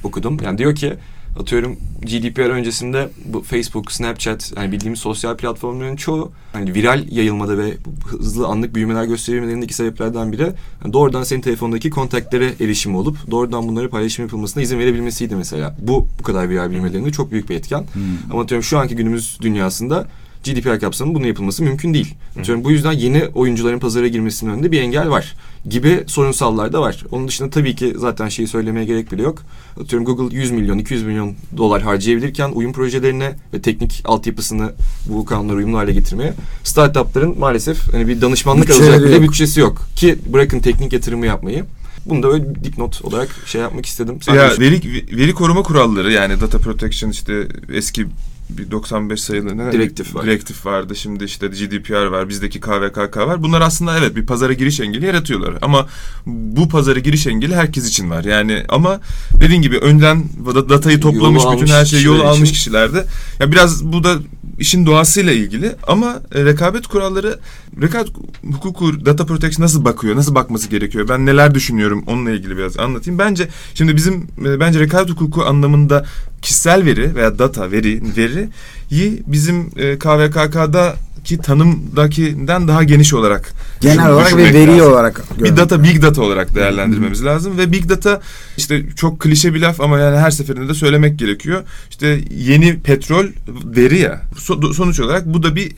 [0.04, 0.38] okudum.
[0.44, 0.94] Yani diyor ki
[1.40, 7.74] atıyorum GDPR öncesinde bu Facebook, Snapchat yani bildiğimiz sosyal platformların çoğu hani viral yayılmada ve
[8.08, 13.90] hızlı anlık büyümeler gösterilmelerindeki sebeplerden biri yani doğrudan senin telefondaki kontaktlere erişimi olup doğrudan bunları
[13.90, 15.76] paylaşım yapılmasına izin verebilmesiydi mesela.
[15.82, 17.80] Bu bu kadar viral büyümelerinde çok büyük bir etken.
[17.94, 18.02] Hmm.
[18.32, 20.08] Ama atıyorum şu anki günümüz dünyasında
[20.44, 22.14] GDPR kapsamında bunun yapılması mümkün değil.
[22.40, 25.36] Atıyorum bu yüzden yeni oyuncuların pazara girmesinin önünde bir engel var
[25.70, 27.04] gibi sorunsallar da var.
[27.12, 29.42] Onun dışında tabii ki zaten şeyi söylemeye gerek bile yok.
[29.82, 34.72] Atıyorum Google 100 milyon, 200 milyon dolar harcayabilirken uyum projelerine ve teknik altyapısını
[35.10, 39.24] bu kanunlara uyumlu hale getirmeye startupların maalesef hani bir danışmanlık Bütçeleri alacak bile yok.
[39.24, 39.88] bütçesi yok.
[39.96, 41.66] Ki bırakın teknik yatırımı yapmayı.
[42.06, 44.18] Bunu da öyle bir dipnot olarak şey yapmak istedim.
[44.22, 44.82] Sen ya veri
[45.18, 48.08] veri koruma kuralları yani data protection işte eski
[48.58, 49.72] bir 95 sayılı ne?
[49.72, 50.26] Direktif var.
[50.26, 50.96] Direktif vardı.
[50.96, 52.30] Şimdi işte GDPR var.
[52.30, 53.44] Bizdeki KVKK var.
[53.44, 55.54] Bunlar aslında evet bir pazara giriş engeli yaratıyorlar.
[55.62, 55.88] Ama
[56.26, 58.24] bu pazara giriş engeli herkes için var.
[58.24, 59.00] Yani ama
[59.42, 60.24] dediğin gibi önden
[60.56, 62.54] da- datayı toplamış Yolu bütün her şeyi yolu almış için.
[62.54, 63.06] kişilerde.
[63.40, 64.16] Ya biraz bu da
[64.60, 67.40] işin doğasıyla ilgili ama e, rekabet kuralları
[67.82, 68.08] rekabet
[68.52, 70.16] hukuku data protection nasıl bakıyor?
[70.16, 71.10] Nasıl bakması gerekiyor?
[71.10, 73.20] Ben neler düşünüyorum onunla ilgili biraz anlatayım.
[73.20, 76.06] Bence şimdi bizim e, bence rekabet hukuku anlamında
[76.42, 84.10] kişisel veri veya data veri veriyi bizim e, KVKK'da ki tanımdakinden daha geniş olarak Genel
[84.10, 84.92] olarak düşünmek veri lazım.
[84.94, 85.24] olarak.
[85.32, 85.58] Bir görmek.
[85.58, 88.22] data big data olarak değerlendirmemiz lazım ve big data
[88.58, 91.64] işte çok klişe bir laf ama yani her seferinde de söylemek gerekiyor.
[91.90, 93.26] İşte yeni petrol
[93.66, 94.22] veri ya.
[94.36, 95.72] So- sonuç olarak bu da bir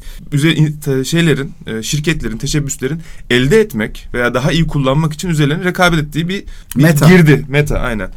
[1.06, 2.99] şeylerin, e, şirketlerin, teşebbüslerin
[3.30, 6.43] elde etmek veya daha iyi kullanmak için üzerlerine rekabet ettiği bir,
[6.78, 7.08] bir Meta.
[7.10, 7.45] girdi.
[7.47, 8.10] Meta aynen.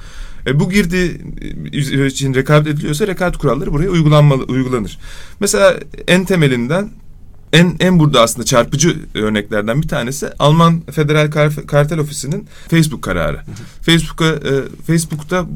[0.46, 1.20] E, bu girdi
[1.72, 4.98] e, için rekabet ediliyorsa rekabet kuralları buraya uygulanmalı uygulanır.
[5.40, 5.74] Mesela
[6.08, 6.90] en temelinden
[7.52, 13.40] en en burada aslında çarpıcı örneklerden bir tanesi Alman Federal Kar- Kartel Ofisi'nin Facebook kararı.
[13.82, 14.52] Facebook'a e,
[14.86, 15.46] Facebook'ta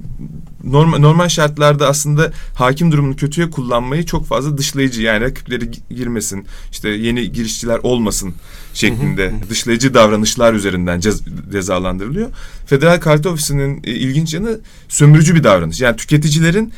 [0.64, 6.46] normal, normal şartlarda aslında hakim durumunu kötüye kullanmayı çok fazla dışlayıcı yani rakipleri gi- girmesin
[6.72, 8.34] işte yeni girişçiler olmasın
[8.74, 12.28] şeklinde dışlayıcı davranışlar üzerinden cez- cezalandırılıyor.
[12.66, 15.80] Federal Kart Ofisi'nin e, ilginç yanı sömürücü bir davranış.
[15.80, 16.72] Yani tüketicilerin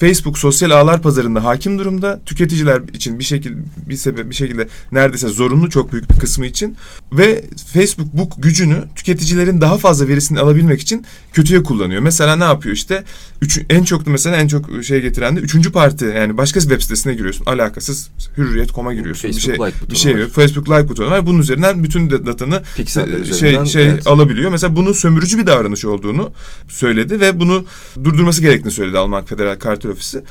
[0.00, 2.20] Facebook sosyal ağlar pazarında hakim durumda.
[2.26, 6.76] Tüketiciler için bir şekilde bir sebep bir şekilde neredeyse zorunlu çok büyük bir kısmı için
[7.12, 12.02] ve Facebook bu gücünü tüketicilerin daha fazla verisini alabilmek için kötüye kullanıyor.
[12.02, 13.04] Mesela ne yapıyor işte?
[13.42, 17.14] Üç, en çok mesela en çok şey getiren de üçüncü parti yani başka web sitesine
[17.14, 17.44] giriyorsun.
[17.46, 19.30] Alakasız hürriyet.com'a giriyorsun.
[19.30, 20.30] bir şey Facebook like butonu bir şey yok.
[20.30, 21.26] Facebook like butonu var.
[21.26, 24.06] Bunun üzerinden bütün datanı üzerinden, şey şey evet.
[24.06, 24.50] alabiliyor.
[24.50, 26.32] Mesela bunun sömürücü bir davranış olduğunu
[26.68, 27.64] söyledi ve bunu
[28.04, 30.22] durdurması gerektiğini söyledi Alman Federal Kartel Ofisi.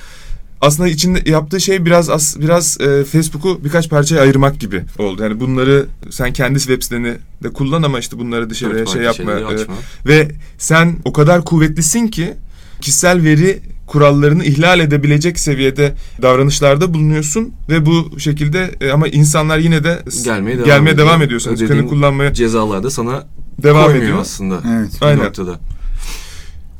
[0.61, 5.23] Aslında içinde yaptığı şey biraz as, biraz e, Facebook'u birkaç parçaya ayırmak gibi oldu.
[5.23, 9.31] Yani bunları sen kendi web siteni de kullan ama işte bunları dışarıya Dört şey yapma.
[9.31, 9.57] e,
[10.05, 12.33] ve sen o kadar kuvvetlisin ki
[12.81, 19.83] kişisel veri kurallarını ihlal edebilecek seviyede davranışlarda bulunuyorsun ve bu şekilde e, ama insanlar yine
[19.83, 21.07] de Gelmeye devam gelmeye ediyor.
[21.07, 21.39] devam ediyor.
[21.39, 23.27] Sen Ödediğin kullanmaya Cezalar da sana
[23.63, 24.19] devam ediyor.
[24.19, 24.61] aslında.
[24.77, 24.91] Evet.
[25.01, 25.25] Bir Aynen.
[25.25, 25.59] noktada.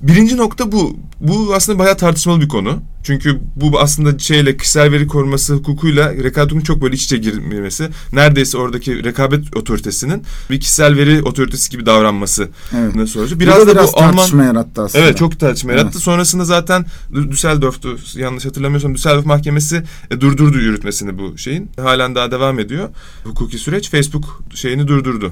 [0.01, 0.97] Birinci nokta bu.
[1.19, 2.81] Bu aslında bayağı tartışmalı bir konu.
[3.03, 7.89] Çünkü bu aslında şeyle kişisel veri koruması hukukuyla rekabet hukukunun çok böyle iç içe girmesi.
[8.13, 12.95] Neredeyse oradaki rekabet otoritesinin bir kişisel veri otoritesi gibi davranması Evet.
[12.95, 13.39] ne sonucu.
[13.39, 15.03] Biraz da biraz bu Alman tartışma yarattı aslında.
[15.05, 15.81] Evet çok tartışma Evet.
[15.81, 15.99] yarattı.
[15.99, 21.71] Sonrasında zaten Dü- Düsseldorf'tu yanlış hatırlamıyorsam Düsseldorf Mahkemesi e, durdurdu yürütmesini bu şeyin.
[21.81, 22.89] Halen daha devam ediyor.
[23.23, 25.31] Hukuki süreç Facebook şeyini durdurdu.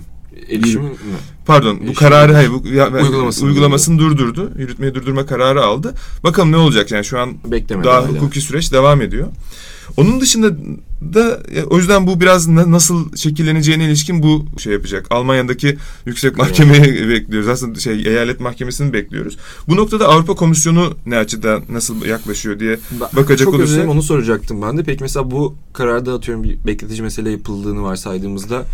[0.50, 0.90] Erişim mi?
[1.46, 4.52] Pardon bu Erişim- kararı hayır bu ya, Uygulamasını uygulamasını durdurdu.
[4.58, 5.94] Yürütmeyi durdurma kararı aldı.
[6.24, 7.84] Bakalım ne olacak yani şu an Bekleme.
[7.84, 8.08] daha hala.
[8.08, 9.28] hukuki süreç devam ediyor.
[9.98, 10.56] Onun dışında
[11.14, 15.06] da e, o yüzden bu biraz na- nasıl şekilleneceğine ilişkin bu şey yapacak.
[15.10, 17.48] Almanya'daki yüksek mahkemeyi bekliyoruz.
[17.50, 19.38] Aslında şey eyalet mahkemesini bekliyoruz.
[19.68, 24.04] Bu noktada Avrupa Komisyonu ne açıdan nasıl yaklaşıyor diye Ben- bakacak Çok olursak- dilerim onu
[24.04, 24.84] soracaktım ben de.
[24.84, 28.66] Peki mesela bu kararda atıyorum bir bekletici mesele yapıldığını varsaydığımızda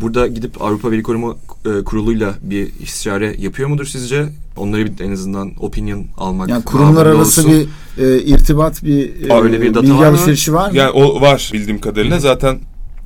[0.00, 4.26] burada gidip Avrupa Veri Koruma e, Kurulu'yla bir istişare yapıyor mudur sizce?
[4.56, 6.48] Onları bir en azından opinion almak.
[6.48, 7.66] Yani kurumlar arası olsun.
[7.98, 10.16] bir e, irtibat bir e, Öyle bir data bilgi var mı?
[10.16, 10.76] alışverişi var mı?
[10.76, 12.16] Yani o var bildiğim kadarıyla.
[12.16, 12.20] Hı.
[12.20, 12.58] Zaten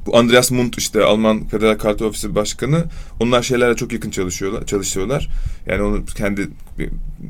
[0.07, 2.85] bu Andreas Mundt işte Alman Federal Kartel Ofisi Başkanı
[3.21, 4.67] onlar şeylerle çok yakın çalışıyorlar.
[4.67, 5.29] çalışıyorlar.
[5.67, 6.49] Yani onu kendi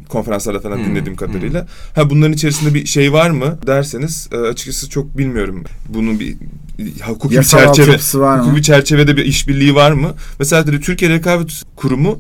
[0.09, 1.67] konferanslarda falan Hı, dinlediğim kadarıyla.
[1.95, 5.65] Ha bunların içerisinde bir şey var mı derseniz e, açıkçası çok bilmiyorum.
[5.89, 6.37] Bunun bir
[7.03, 8.43] hukuki bir Yasal çerçeve var mı?
[8.43, 10.15] hukuki bir çerçevede bir işbirliği var mı?
[10.39, 12.19] Mesela dedi, Türkiye Rekabet Kurumu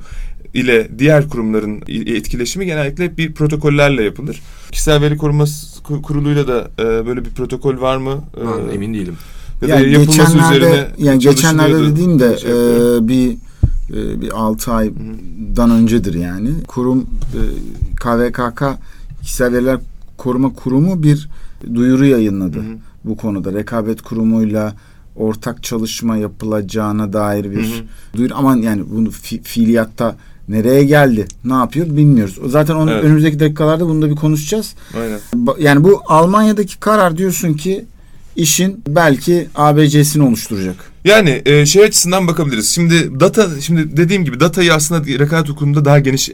[0.54, 4.40] ile diğer kurumların etkileşimi genellikle bir protokollerle yapılır.
[4.70, 8.24] Kişisel Veri Koruması Ku- Kurulu'yla da e, böyle bir protokol var mı?
[8.40, 9.16] Ben E, emin değilim.
[9.62, 11.92] Ya da yani yapılması geçenlerde üzerine yani geçenlerde çalışılıyordu.
[11.96, 13.04] dediğimde Şey yapıyorum.
[13.04, 13.36] e, bir
[13.94, 16.50] e, bir 6 aydan öncedir yani.
[16.68, 17.40] Kurum e,
[17.96, 18.62] KVKK
[19.22, 19.78] Kişisel Veriler
[20.16, 21.28] Koruma Kurumu bir
[21.74, 22.76] duyuru yayınladı Hı hı.
[23.04, 23.52] bu konuda.
[23.52, 24.74] Rekabet kurumuyla
[25.16, 28.16] ortak çalışma yapılacağına dair bir Hı hı.
[28.16, 30.16] duyuru ama yani bunu fi, fiiliyatta
[30.48, 32.38] nereye geldi, ne yapıyor bilmiyoruz.
[32.46, 33.04] Zaten onu Evet.
[33.04, 34.74] önümüzdeki dakikalarda bunu da bir konuşacağız.
[35.00, 35.18] Aynen.
[35.58, 37.84] Yani bu Almanya'daki karar diyorsun ki
[38.38, 40.76] işin belki ABC'sini oluşturacak.
[41.04, 42.74] Yani e, şey açısından bakabiliriz.
[42.74, 46.30] Şimdi data, şimdi dediğim gibi datayı aslında rekabet hukukunda daha geniş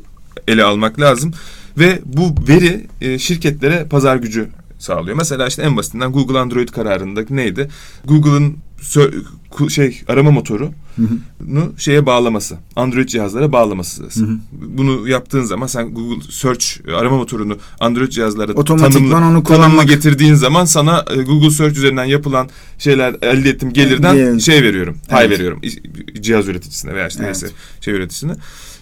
[0.48, 1.32] ele almak lazım.
[1.78, 5.16] Ve bu veri e, şirketlere pazar gücü sağlıyor.
[5.16, 7.68] Mesela işte en basitinden Google Android kararında neydi?
[8.04, 8.56] Google'ın
[9.68, 10.70] şey arama motoru.
[11.46, 12.57] Nu şeye bağlaması.
[12.76, 14.04] Android cihazlara bağlaması.
[14.52, 16.64] Bunu yaptığın zaman sen Google Search
[16.96, 19.88] arama motorunu Android cihazlara Otomatikman tanımlı, onu kullanmak.
[19.88, 24.96] getirdiğin zaman sana e, Google Search üzerinden yapılan şeyler elde ettiğim gelirden Gel- şey veriyorum.
[25.09, 25.35] Pay Evet.
[25.38, 25.78] veriyorum iş-
[26.20, 27.42] cihaz üreticisine veya işte Evet.
[27.42, 28.33] neyse şey üreticisine.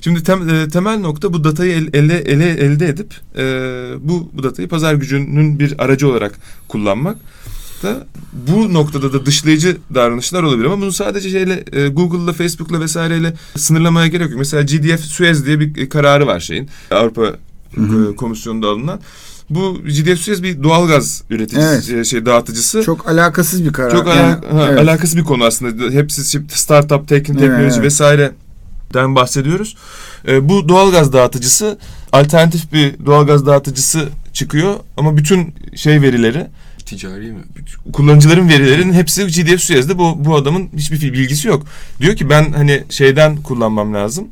[0.01, 3.44] Şimdi tem- e, temel nokta bu datayı el- ele, ele elde edip e,
[4.01, 7.16] bu bu datayı pazar gücünün bir aracı olarak kullanmak
[7.83, 13.35] da bu noktada da dışlayıcı davranışlar olabilir ama bunu sadece şeyle e, Google'la Facebook'la vesaireyle
[13.57, 14.38] sınırlamaya gerek yok.
[14.38, 17.27] Mesela GDF Suez diye bir e, kararı var şeyin Avrupa
[17.77, 19.01] e, Komisyonu'nda alınan.
[19.51, 22.07] Bu GDF Suez bir doğalgaz üreticisi Evet.
[22.07, 22.83] şey dağıtıcısı.
[22.83, 23.90] Çok alakasız bir karar.
[23.90, 24.79] Çok Yani, ala- ha, evet.
[24.79, 25.90] alakası bir konu aslında.
[25.90, 27.85] Hepsi startup, tekin, Evet, teknoloji evet.
[27.85, 29.77] vesaireden bahsediyoruz.
[30.29, 31.79] Ee, bu doğalgaz dağıtıcısı
[32.12, 36.47] alternatif bir doğalgaz dağıtıcısı çıkıyor ama bütün şey verileri
[36.96, 37.40] Ticari mi?
[37.92, 41.66] kullanıcıların verilerinin hepsi GDF Suez'de bu bu adamın hiçbir bilgisi yok.
[42.00, 44.28] Diyor ki ben hani şeyden kullanmam lazım.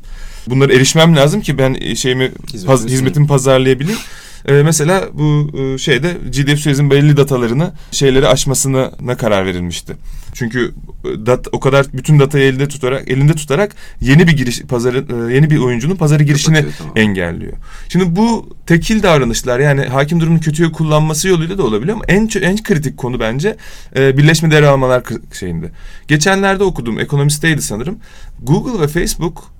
[0.47, 3.99] Bunlara erişmem lazım ki ben e, şeyimi Hizmetini paz- hizmetimi pazarlayabileyim.
[4.45, 9.93] E, mesela bu e, şeyde GDF Suez'in belirli datalarını şeyleri aşmasına karar verilmişti.
[10.33, 10.71] Çünkü
[11.05, 15.33] e, dat, o kadar bütün datayı elinde tutarak elinde tutarak yeni bir giriş pazarı e,
[15.33, 16.93] yeni bir oyuncunun pazara girişini Kapatıyor, tamam.
[16.97, 17.53] engelliyor.
[17.89, 22.63] Şimdi bu tekil davranışlar yani hakim durumun kötüye kullanması yoluyla da olabiliyor ama en en
[22.63, 23.57] kritik konu bence
[23.95, 25.71] e, birleşme değer almalar kı- şeyinde.
[26.07, 27.97] Geçenlerde okudum ekonomisteydi sanırım.
[28.43, 29.51] Google ve Facebook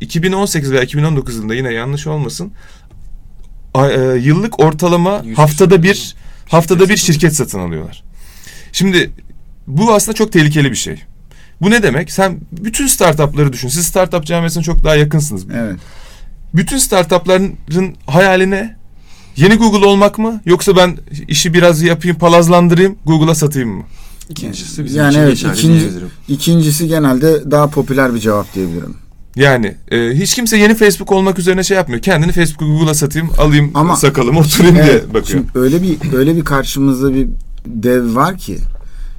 [0.00, 2.52] 2018 veya 2019 yılında yine yanlış olmasın
[4.20, 6.14] yıllık ortalama haftada bir
[6.48, 8.04] haftada bir şirket satın alıyorlar.
[8.72, 9.10] Şimdi
[9.66, 11.02] bu aslında çok tehlikeli bir şey.
[11.60, 12.12] Bu ne demek?
[12.12, 13.68] Sen bütün startupları düşün.
[13.68, 15.46] Siz startup camiasına çok daha yakınsınız.
[15.54, 15.76] Evet.
[16.54, 17.54] Bütün startupların
[18.06, 18.76] hayali ne?
[19.36, 20.40] Yeni Google olmak mı?
[20.46, 23.84] Yoksa ben işi biraz yapayım, palazlandırayım, Google'a satayım mı?
[24.28, 25.90] İkincisi bizim Yani için evet, ikinci-.
[26.28, 28.96] İkincisi genelde daha popüler bir cevap diyebilirim.
[29.36, 32.02] Yani e, hiç kimse yeni Facebook olmak üzerine şey yapmıyor.
[32.02, 35.26] Kendini Facebook'u Google'a satayım, alayım Ama- sakalımı oturayım diye Evet, bakıyor.
[35.26, 37.28] şimdi öyle bir öyle bir karşımızda bir
[37.66, 38.58] dev var ki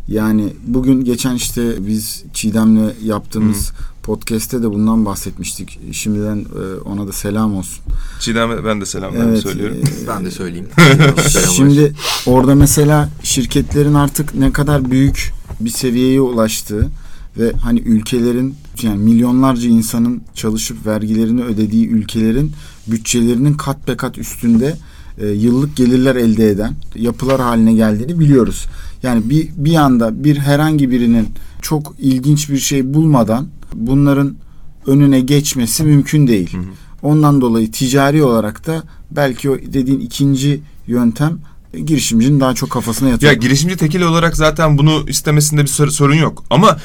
[0.08, 3.72] yani bugün geçen işte biz Çiğdem'le yaptığımız
[4.04, 5.80] podcast'te de bundan bahsetmiştik.
[5.92, 7.84] Şimdiden e, ona da selam olsun.
[8.20, 9.78] Çiğdem'e ben de selamlarımı Evet, söylüyorum.
[10.04, 10.68] e, Ben de söyleyeyim.
[11.56, 11.94] Şimdi
[12.26, 16.88] orada mesela şirketlerin artık ne kadar büyük bir seviyeye ulaştığı
[17.38, 22.52] ve hani ülkelerin yani milyonlarca insanın çalışıp vergilerini ödediği ülkelerin
[22.88, 24.78] bütçelerinin kat be kat üstünde
[25.18, 28.66] e, yıllık gelirler elde eden yapılar haline geldiğini biliyoruz.
[29.04, 31.28] Yani bir bir anda bir herhangi birinin
[31.62, 34.36] çok ilginç bir şey bulmadan bunların
[34.88, 36.54] önüne geçmesi mümkün değil.
[36.54, 36.64] Hı hı.
[37.04, 41.40] Ondan dolayı ticari olarak da belki o dediğin ikinci yöntem
[41.86, 43.32] girişimcinin daha çok kafasına yatıyor.
[43.32, 46.44] Ya girişimci tekil olarak zaten bunu istemesinde bir sor- sorun yok.
[46.50, 46.78] Ama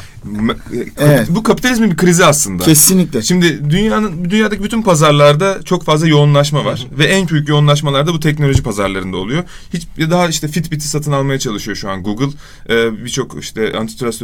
[0.72, 1.26] e, Evet.
[1.30, 2.64] bu kapitalizmin bir krizi aslında.
[2.64, 3.22] Kesinlikle.
[3.22, 8.20] Şimdi dünyanın dünyadaki bütün pazarlarda çok fazla yoğunlaşma var ve en büyük yoğunlaşmalar da bu
[8.20, 9.44] teknoloji pazarlarında oluyor.
[9.74, 12.26] Hiç daha işte Fitbit'i satın almaya çalışıyor şu an Google.
[12.70, 14.22] Ee, Birçok işte antitrust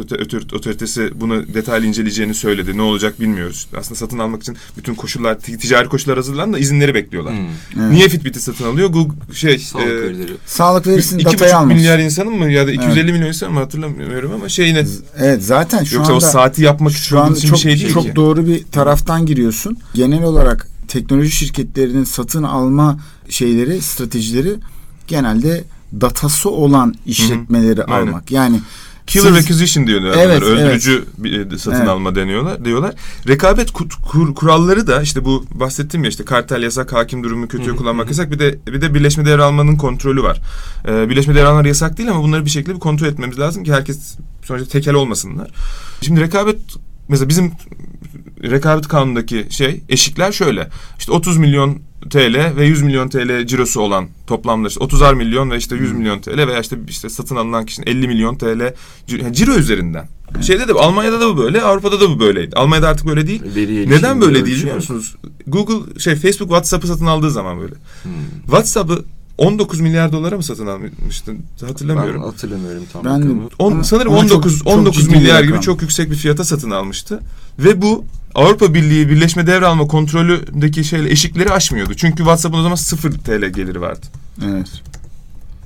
[0.53, 2.77] otoritesi bunu detaylı inceleyeceğini söyledi.
[2.77, 3.67] Ne olacak bilmiyoruz.
[3.77, 7.33] Aslında satın almak için bütün koşullar ti- ticari koşullar hazırlandı da izinleri bekliyorlar.
[7.33, 7.47] Hmm.
[7.81, 7.91] Evet.
[7.91, 8.89] Niye Fitbit'i satın alıyor?
[8.89, 10.27] Google şey Sağlık e.
[10.57, 11.75] Sağlık verisini iki datayı almış.
[11.75, 14.85] milyar insanın mı ya da 250 milyon insan mı hatırlamıyorum ama şeyine
[15.17, 17.93] Evet zaten şu yoksa anda o saati yapmak şu an için bir çok şey değil
[17.93, 18.15] çok ki.
[18.15, 19.77] doğru bir taraftan giriyorsun.
[19.93, 24.55] Genel olarak teknoloji şirketlerinin satın alma şeyleri, stratejileri
[25.07, 25.63] genelde
[26.01, 28.07] datası olan işletmeleri Aynen.
[28.07, 28.31] almak.
[28.31, 28.59] Yani
[29.07, 30.15] Killer siz- acquisition diyorlar.
[30.19, 30.41] Evet.
[30.43, 31.89] Öldürücü bir e, satın Evet.
[31.89, 32.95] alma deniyorlar diyorlar.
[33.27, 37.75] Rekabet ku- kur- kuralları da işte bu bahsettiğim ya işte kartel yasak, hakim durumu kötüye
[37.75, 38.31] kullanmak yasak.
[38.31, 40.41] Bir de bir de birleşme değer almanın kontrolü var.
[40.87, 43.73] Ee, birleşme değer almaları yasak değil ama bunları bir şekilde bir kontrol etmemiz lazım ki
[43.73, 44.15] herkes
[44.45, 45.49] sonuçta tekel olmasınlar.
[46.01, 46.59] Şimdi rekabet
[47.09, 47.51] mesela bizim
[48.43, 50.69] rekabet kanunundaki şey eşikler şöyle.
[50.99, 51.77] İşte 30 milyon
[52.09, 56.19] TL ve 100 milyon TL cirosu olan toplamda işte 30'ar milyon ve işte 100 milyon
[56.19, 58.73] TL veya işte işte satın alınan kişinin 50 milyon TL
[59.07, 60.07] yani ciro üzerinden.
[60.41, 62.55] Şeyde de Almanya'da da bu böyle, Avrupa'da da bu böyleydi.
[62.55, 63.41] Almanya'da artık böyle değil.
[63.55, 65.15] Veri Neden böyle değil biliyor musunuz?
[65.47, 67.73] Google şey Facebook WhatsApp'ı satın aldığı zaman böyle.
[68.03, 68.11] Hmm.
[68.45, 69.05] WhatsApp'ı
[69.37, 71.35] 19 milyar dolara mı satın almıştı?
[71.67, 72.21] Hatırlamıyorum.
[72.21, 73.41] Ben hatırlamıyorum tam Ben-.
[73.59, 75.61] On, sanırım ama çok- 19 çok 19 ciddi bir milyar gibi rakam.
[75.61, 77.19] çok yüksek bir fiyata satın almıştı.
[77.59, 78.05] Ve bu
[78.37, 81.93] Avrupa Birliği birleşme devralma kontrolündeki şeyle eşikleri aşmıyordu.
[81.93, 84.05] Çünkü WhatsApp'ın o zaman 0 TL geliri vardı.
[84.45, 84.67] Evet.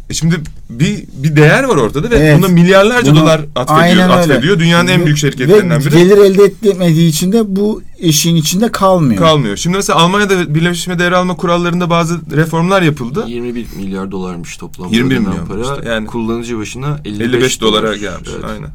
[0.10, 0.36] E şimdi
[0.70, 2.38] bir bir değer var ortada ve Evet.
[2.40, 4.60] buna milyarlarca Bunu- dolar atfediyor, atfediyor.
[4.60, 5.98] Dünyanın en Ve- büyük şirketlerinden ve biri.
[5.98, 9.22] gelir elde etmediği için de bu eşiğin içinde kalmıyor.
[9.22, 9.58] kalmıyor.
[9.58, 13.26] Şimdi mesela Almanya'da birleşme devralma kurallarında bazı reformlar yapıldı.
[13.28, 15.62] 21 milyar dolarmış toplam 21 ödenen milyon para.
[15.78, 16.08] işte, yani.
[16.08, 17.96] Kullanıcı başına 55, 55 dolara dolar.
[17.96, 18.30] gelmiş.
[18.36, 18.46] Evet.
[18.46, 18.70] Aynen.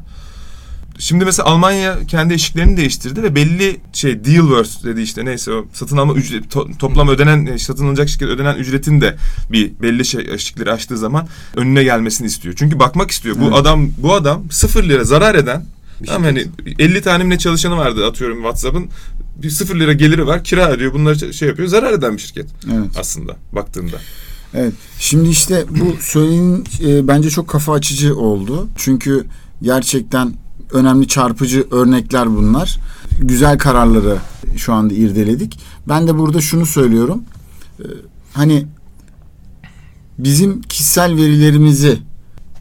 [0.99, 5.65] Şimdi mesela Almanya kendi eşiklerini değiştirdi ve belli şey deal worth dedi işte neyse o
[5.73, 9.15] satın alma ücret to- toplam ödenen e, satın alınacak şirket ödenen ücretin de
[9.51, 12.55] bir belli şey eşikleri aştığı zaman önüne gelmesini istiyor.
[12.57, 13.35] Çünkü bakmak istiyor.
[13.39, 13.53] Bu Evet.
[13.55, 15.65] adam bu adam sıfır lira zarar eden
[16.01, 16.45] Bir Tamam hani
[16.79, 18.87] 50 tane mi ne çalışanı vardı atıyorum WhatsApp'ın
[19.43, 22.89] bir sıfır lira geliri var kira ödüyor bunları şey yapıyor zarar eden bir şirket Evet.
[22.99, 23.97] aslında baktığında.
[24.53, 24.73] Evet.
[24.99, 28.67] Şimdi işte bu söylediğin e, bence çok kafa açıcı oldu.
[28.77, 29.25] Çünkü
[29.61, 30.33] gerçekten
[30.71, 32.79] önemli çarpıcı örnekler bunlar.
[33.19, 34.17] Güzel kararları
[34.57, 35.59] şu anda irdeledik.
[35.87, 37.23] Ben de burada şunu söylüyorum.
[37.79, 37.85] E,
[38.33, 38.65] hani
[40.17, 41.99] bizim kişisel verilerimizi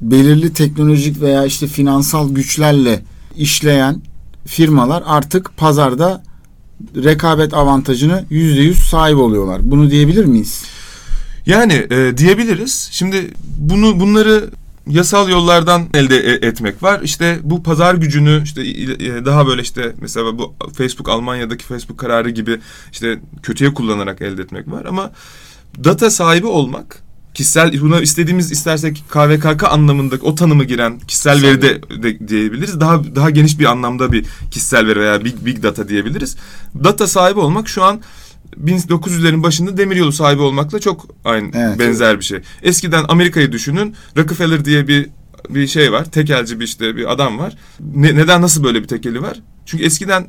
[0.01, 3.03] belirli teknolojik veya işte finansal güçlerle
[3.37, 4.03] işleyen
[4.47, 6.23] firmalar artık pazarda
[6.97, 9.71] rekabet avantajını yüzde yüz sahip oluyorlar.
[9.71, 10.64] Bunu diyebilir miyiz?
[11.47, 12.88] Yani e, diyebiliriz.
[12.92, 14.51] Şimdi bunu bunları
[14.87, 17.01] yasal yollardan elde e- etmek var.
[17.03, 22.31] İşte bu pazar gücünü işte e, daha böyle işte mesela bu Facebook Almanya'daki Facebook kararı
[22.31, 22.61] gibi
[22.92, 25.11] işte kötüye kullanarak elde etmek var ama
[25.85, 31.83] data sahibi olmak kişisel buna istediğimiz istersek KVKK anlamında o tanımı giren Kişisel veri de,
[32.03, 32.81] de diyebiliriz.
[32.81, 36.37] Daha daha geniş bir anlamda bir kişisel veri veya big big data diyebiliriz.
[36.85, 38.01] Data sahibi olmak şu an
[38.64, 41.79] 1900'lerin başında demiryolu sahibi olmakla çok aynı Evet.
[41.79, 42.38] benzer bir şey.
[42.62, 43.95] Eskiden Amerika'yı düşünün.
[44.16, 45.09] Rockefeller diye bir
[45.51, 46.05] bir şey var.
[46.05, 47.57] Tekelci bir işte bir adam var.
[47.95, 49.40] Ne- neden nasıl böyle bir tekeli var?
[49.66, 50.27] Çünkü eskiden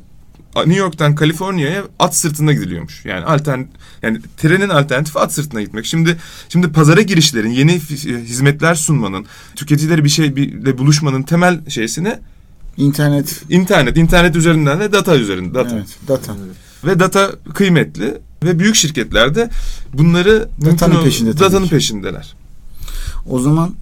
[0.56, 3.04] New York'tan Kaliforniya'ya at sırtında gidiliyormuş.
[3.04, 3.60] Yani altern
[4.02, 5.86] yani trenin alternatifi at sırtına gitmek.
[5.86, 6.16] Şimdi
[6.48, 7.72] şimdi pazara girişlerin, yeni
[8.04, 12.20] hizmetler sunmanın, tüketicileri bir şeyle buluşmanın temel şeysine
[12.76, 13.42] İnternet.
[13.50, 15.76] internet, internet üzerinden de data üzerinde data.
[15.76, 16.36] Evet, data.
[16.84, 19.50] Ve data kıymetli ve büyük şirketlerde
[19.94, 22.34] bunları mümkün ol- peşinde datanın peşindeler.
[23.30, 23.74] O zaman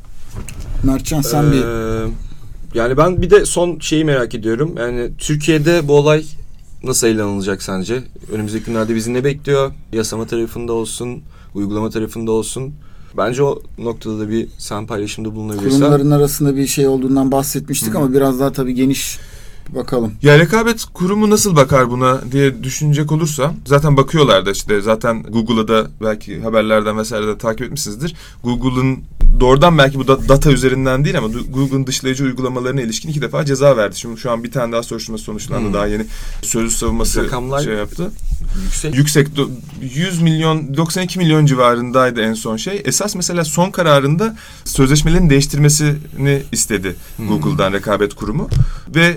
[0.83, 2.09] Mertcan sen bir Ee,
[2.75, 4.75] yani ben bir de son şeyi merak ediyorum.
[4.79, 6.25] Yani Türkiye'de bu olay
[6.85, 8.03] nasıl ele alınacak sence?
[8.33, 9.73] Önümüzdeki günlerde bizi ne bekliyor?
[9.93, 11.23] Yasama tarafında olsun,
[11.55, 12.75] uygulama tarafında olsun.
[13.17, 15.71] Bence o noktada da bir sen paylaşımda bulunabilirsen.
[15.81, 19.19] kurumların arasında bir şey olduğundan bahsetmiştik ama biraz daha tabii geniş
[19.75, 20.13] bakalım.
[20.23, 25.69] Ya rekabet kurumu nasıl bakar buna diye düşünecek olursa zaten bakıyorlar da işte zaten Google'a
[25.69, 28.15] da belki haberlerden vesairede takip etmişsinizdir.
[28.45, 28.99] Google'ın
[29.41, 33.77] doğrudan belki bu da- data üzerinden değil ama Google'ın dışlayıcı uygulamalarına ilişkin iki defa ceza
[33.77, 33.99] verdi.
[33.99, 35.67] Şimdi şu an bir tane daha soruşturma sonuçlandı.
[35.67, 35.75] Hmm.
[35.75, 36.07] Daha yeni
[36.43, 38.11] sözlü savunması Rakamlar- şey yaptı.
[38.65, 38.95] Yüksek.
[38.95, 39.51] Yüksek do-
[39.95, 42.83] 100 milyon 92 milyon civarındaydı en son şey.
[42.85, 47.29] Esas mesela son kararında sözleşmelerin değiştirmesini istedi Hmm.
[47.29, 48.49] Google'dan rekabet kurumu
[48.95, 49.17] ve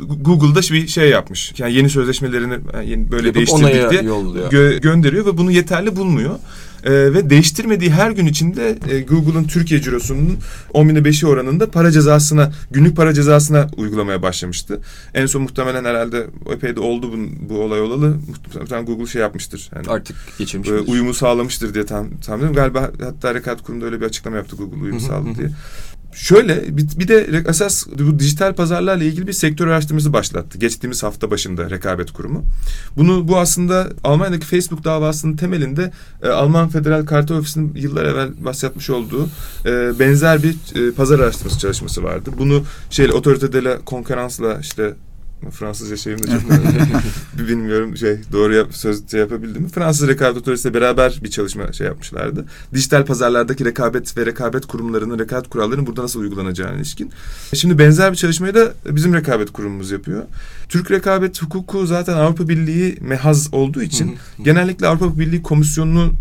[0.00, 1.52] Google'da bir şey yapmış.
[1.58, 6.38] Yani yeni sözleşmelerini yeni böyle Yapıp değiştirdik diye gö- gönderiyor ve bunu yeterli bulmuyor.
[6.84, 10.38] Ee, ve değiştirmediği her gün içinde e, Google'ın Türkiye cirosunun
[10.72, 14.80] 10 bine 5'i oranında para cezasına, günlük para cezasına uygulamaya başlamıştı.
[15.14, 18.16] En son muhtemelen herhalde epey de oldu bu, bu olay olalı.
[18.54, 19.70] Muhtemelen Google şey yapmıştır.
[19.76, 20.68] Yani, Artık geçirmiş.
[20.68, 22.56] e, uyumu sağlamıştır diye tam tahmin ediyorum.
[22.56, 25.48] Galiba hatta Rekat Kurumu'nda öyle bir açıklama yaptı Google uyumu sağladı diye.
[26.12, 30.58] Şöyle bir, bir de esas bu dijital pazarlarla ilgili bir sektör araştırması başlattı.
[30.58, 32.44] Geçtiğimiz hafta başında rekabet kurumu.
[32.96, 35.92] Bunu bu aslında Almanya'daki Facebook davasının temelinde
[36.22, 39.28] e, Alman Federal Kartel Ofisi'nin yıllar evvel bahsetmiş olduğu
[39.66, 40.54] e, benzer bir
[40.88, 42.30] e, pazar araştırması çalışması vardı.
[42.38, 44.94] Bunu şeyle Autorité de la Concurrence'la işte
[45.50, 46.42] Fransızca şeyim de çok
[47.48, 49.68] bilmiyorum şey doğru yap, söz şey yapabildim mi?
[49.68, 52.44] Fransız rekabet otoritesiyle beraber bir çalışma şey yapmışlardı.
[52.74, 57.12] Dijital pazarlardaki rekabet ve rekabet kurumlarının rekabet kurallarının burada nasıl uygulanacağına ilişkin.
[57.54, 60.22] Şimdi benzer bir çalışmayı da bizim rekabet kurumumuz yapıyor.
[60.68, 66.12] Türk rekabet hukuku zaten Avrupa Birliği mehaz olduğu için genellikle Avrupa Birliği komisyonunu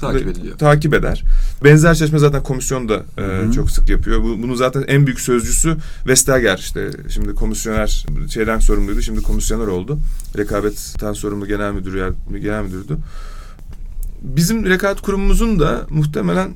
[0.00, 0.58] Takip ediliyor.
[0.58, 1.24] takip eder.
[1.64, 4.22] Benzer çalışma zaten komisyon da e, çok sık yapıyor.
[4.22, 9.02] Bu, bunu zaten en büyük sözcüsü Vestager işte şimdi komisyoner şeyden sorumluydu.
[9.02, 9.98] Şimdi komisyoner oldu.
[10.38, 12.96] Rekabetten sorumlu genel müdür genel müdürdü.
[14.22, 16.54] Bizim rekabet kurumumuzun da muhtemelen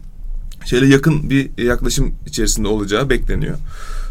[0.64, 3.56] şeyle yakın bir yaklaşım içerisinde olacağı bekleniyor.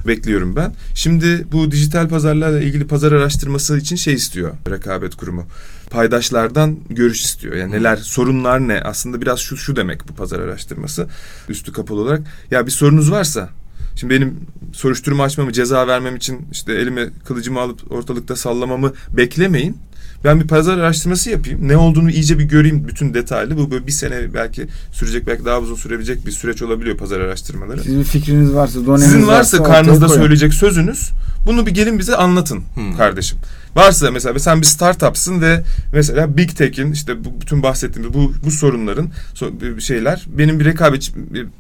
[0.08, 0.74] Bekliyorum ben.
[0.96, 5.46] Şimdi bu dijital pazarlarla ilgili pazar araştırması için şey istiyor rekabet kurumu.
[5.90, 7.56] Paydaşlardan görüş istiyor.
[7.56, 8.82] Yani neler sorunlar ne?
[8.82, 11.08] Aslında biraz şu şu demek bu pazar araştırması
[11.50, 12.22] üstü kapalı olarak.
[12.52, 13.50] Ya bir sorunuz varsa
[13.96, 14.40] Şimdi benim
[14.74, 19.78] soruşturma açmamı, ceza vermem için işte elime kılıcımı alıp ortalıkta sallamamı beklemeyin.
[20.24, 21.68] Ben bir pazar araştırması yapayım.
[21.68, 23.58] Ne olduğunu iyice bir göreyim bütün detaylı.
[23.58, 27.84] Bu böyle bir sene belki sürecek belki daha uzun sürebilecek bir süreç olabiliyor pazar araştırmaları.
[27.84, 31.10] Sizin bir fikriniz varsa, doneniz Sizin varsa ortaya karnınızda söyleyecek sözünüz
[31.46, 32.98] bunu bir gelin bize anlatın Hmm.
[32.98, 33.38] kardeşim.
[33.76, 38.52] Varsa mesela sen bir startupsın ve mesela Big Tech'in işte bu bütün bahsettiğimiz bu bu
[38.52, 41.12] sorunların so- şeyler benim bir rekabet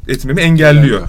[0.07, 1.01] etmemi engelliyor.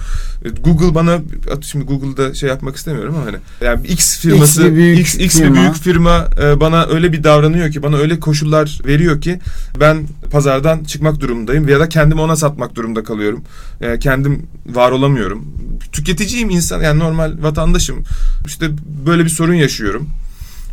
[0.63, 1.19] Google bana
[1.61, 5.15] şimdi Google'da şey yapmak istemiyorum ama hani yani bir X firması X bir büyük X,
[5.15, 5.55] X bir firma.
[5.55, 9.39] büyük firma e, bana öyle bir davranıyor ki bana öyle koşullar veriyor ki
[9.79, 13.43] ben pazardan çıkmak durumundayım ya da kendimi ona satmak durumunda kalıyorum.
[13.81, 15.45] E, kendim var olamıyorum.
[15.91, 18.03] Tüketiciyim insan yani normal vatandaşım.
[18.45, 18.69] İşte
[19.05, 20.09] böyle bir sorun yaşıyorum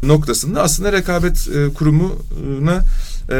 [0.02, 2.84] noktasında aslında rekabet e, kurumuna
[3.30, 3.36] e,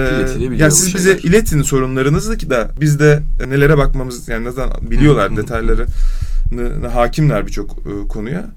[0.59, 1.23] yani siz bize şeyler.
[1.23, 5.87] iletin sorunlarınızı ki de biz de nelere bakmamız yani zaten biliyorlar detayları
[6.93, 8.51] hakimler birçok e, konuya.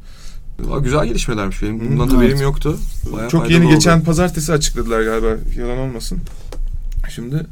[0.71, 1.79] Aa, güzel gelişmelermiş benim.
[1.79, 2.41] Bundan da haberim evet.
[2.41, 2.77] yoktu.
[3.13, 3.73] Bayağı Çok yeni oldu.
[3.73, 6.19] geçen pazartesi açıkladılar galiba yalan olmasın.
[7.09, 7.45] Şimdi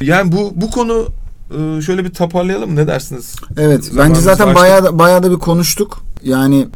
[0.00, 1.08] yani bu bu konu
[1.50, 3.36] e, şöyle bir toparlayalım ne dersiniz?
[3.56, 4.62] Evet, Zamanımız bence zaten başladı.
[4.62, 6.04] bayağı da, bayağı da bir konuştuk.
[6.22, 6.68] Yani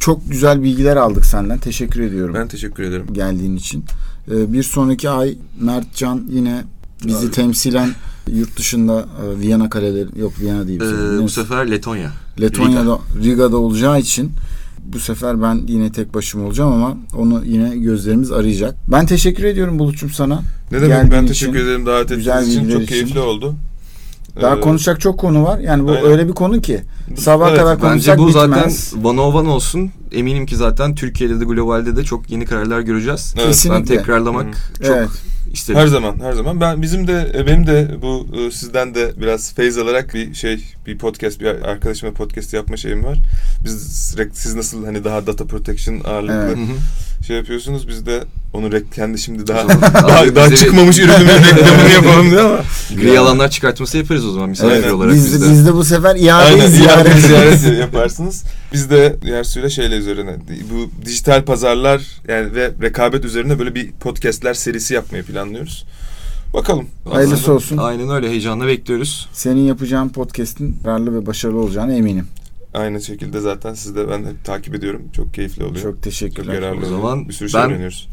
[0.00, 1.58] çok güzel bilgiler aldık senden.
[1.58, 3.06] Teşekkür ediyorum Ben teşekkür ederim.
[3.12, 3.84] geldiğin için.
[4.30, 6.64] Ee, bir sonraki ay Mertcan yine
[7.06, 7.30] bizi Abi.
[7.30, 7.90] temsilen
[8.32, 10.80] yurt dışında e, Viyana kaleleri yok Viyana değil.
[10.80, 12.12] Ee, bu sefer Letonya.
[12.40, 14.30] Letonya'da Riga'da olacağı için
[14.92, 18.74] Bu sefer ben yine tek başıma olacağım ama onu yine gözlerimiz arayacak.
[18.92, 20.42] Ben teşekkür ediyorum Bulut'cum sana.
[20.72, 22.70] Ne demek Geldiğin ben için, teşekkür ederim davet ettiğiniz için.
[22.70, 22.86] Çok için.
[22.86, 23.54] keyifli oldu.
[24.42, 25.58] Daha Ee, konuşacak çok konu var.
[25.58, 26.04] Yani bu aynen.
[26.04, 26.80] öyle bir konu ki
[27.16, 28.94] sabaha Evet, kadar Bence konuşsak bu zaten bitmez.
[29.04, 29.90] one on one olsun.
[30.12, 33.34] Eminim ki zaten Türkiye'de de globalde de çok yeni kararlar göreceğiz.
[33.36, 33.78] Evet, Kesinlikle.
[33.80, 34.82] Ben tekrarlamak Hı.
[34.86, 35.08] çok Evet.
[35.52, 35.80] isterim.
[35.80, 36.60] Her zaman, her zaman.
[36.60, 40.64] Ben bizim de e, benim de bu e, sizden de biraz feyz alarak bir şey,
[40.86, 43.18] bir podcast, bir arkadaşımla podcast yapma şeyim var.
[43.64, 46.58] Biz sürekli siz nasıl hani daha data protection ağırlıklı Evet.
[47.28, 47.88] Şey yapıyorsunuz.
[47.88, 52.60] Biz de onu rek kendi şimdi daha daha, daha çıkmamış ürünümün reklamını yapalım diye ama.
[52.96, 54.90] Gri alanlar çıkartması yaparız o zaman misafir Aynen.
[54.90, 58.44] olarak Biz biz de, biz de bu sefer Aynen ziyaret ziyaret, yaparsınız.
[58.72, 60.36] Biz de Yersu'yla şeyle üzerine
[60.72, 65.86] bu dijital pazarlar yani ve rekabet üzerine böyle bir podcastler serisi yapmayı planlıyoruz.
[66.54, 66.86] Bakalım.
[67.10, 67.76] Hayırlısı Aslında olsun.
[67.76, 69.28] Aynen öyle heyecanla bekliyoruz.
[69.32, 72.26] Senin yapacağın podcast'in kararlı ve başarılı olacağına eminim.
[72.74, 75.02] Aynı şekilde zaten siz de ben de takip ediyorum.
[75.16, 75.82] Çok keyifli oluyor.
[75.82, 76.54] Çok Çok teşekkürler.
[76.54, 78.08] yararlı O zaman bir sürü şey ben- öğreniyoruz.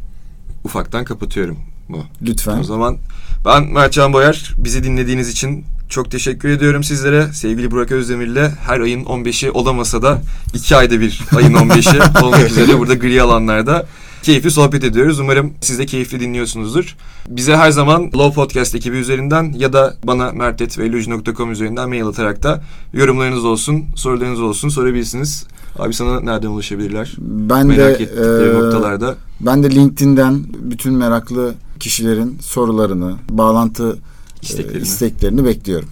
[0.63, 1.57] Ufaktan kapatıyorum
[1.89, 2.03] bu.
[2.21, 2.59] Lütfen.
[2.59, 2.97] O zaman
[3.45, 4.53] ben Mertcan Boyar.
[4.57, 7.33] Bizi dinlediğiniz için çok teşekkür ediyorum sizlere.
[7.33, 10.21] Sevgili Burak Özdemir'le her ayın 15'i olamasa da
[10.53, 13.85] iki ayda bir ayın 15'i olmak üzere burada gri alanlarda
[14.25, 15.19] keyifli sohbet ediyoruz.
[15.19, 16.95] Umarım siz de keyifli dinliyorsunuzdur.
[17.29, 22.63] Bize her zaman Low Podcast ekibi üzerinden ya da bana mertet.com üzerinden mail atarak da
[22.93, 25.47] yorumlarınız olsun, sorularınız olsun sorabilirsiniz.
[25.79, 27.13] Abi sana nereden ulaşabilirler?
[27.19, 29.15] Ben Merak de ettikleri e, noktalarda.
[29.39, 34.83] ben de LinkedIn'den bütün meraklı kişilerin sorularını, bağlantı e, İsteklerini.
[34.83, 35.89] isteklerini bekliyorum.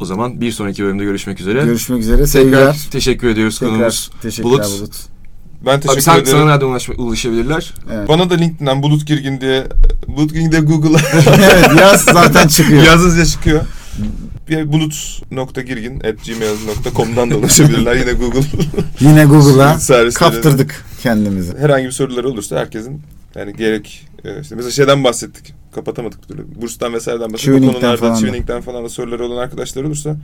[0.00, 1.64] O zaman bir sonraki bölümde görüşmek üzere.
[1.64, 2.16] Görüşmek üzere.
[2.16, 2.88] Tekrar Sevgiler.
[2.90, 4.10] teşekkür ediyoruz Tekrar konuğumuz.
[4.42, 4.64] Bulut.
[4.80, 5.12] Bulut.
[5.66, 6.26] Ben teşekkür Abi sen, ederim.
[6.26, 7.74] sana nereden ulaşma, ulaşabilirler?
[7.92, 8.08] Evet.
[8.08, 9.64] Bana da LinkedIn'den Bulut Girgin diye
[10.06, 11.00] Bulut Girgin diye Google'a
[11.42, 12.82] evet yaz zaten çıkıyor.
[12.82, 13.60] yazınca çıkıyor.
[14.48, 17.94] Bir bulut.girgin at gmail.com'dan da ulaşabilirler.
[17.94, 18.40] Yine Google
[19.00, 19.78] Yine Google'a
[20.14, 21.58] kaptırdık kendimizi.
[21.58, 23.02] Herhangi bir soruları olursa herkesin
[23.34, 25.54] yani gerek e, işte mesela şeyden bahsettik.
[25.74, 26.60] Kapatamadık bir türlü.
[26.62, 27.54] Burstan vesaireden bahsettik.
[27.54, 28.60] Tuning'den falan da.
[28.60, 30.16] falan da soruları olan arkadaşlar olursa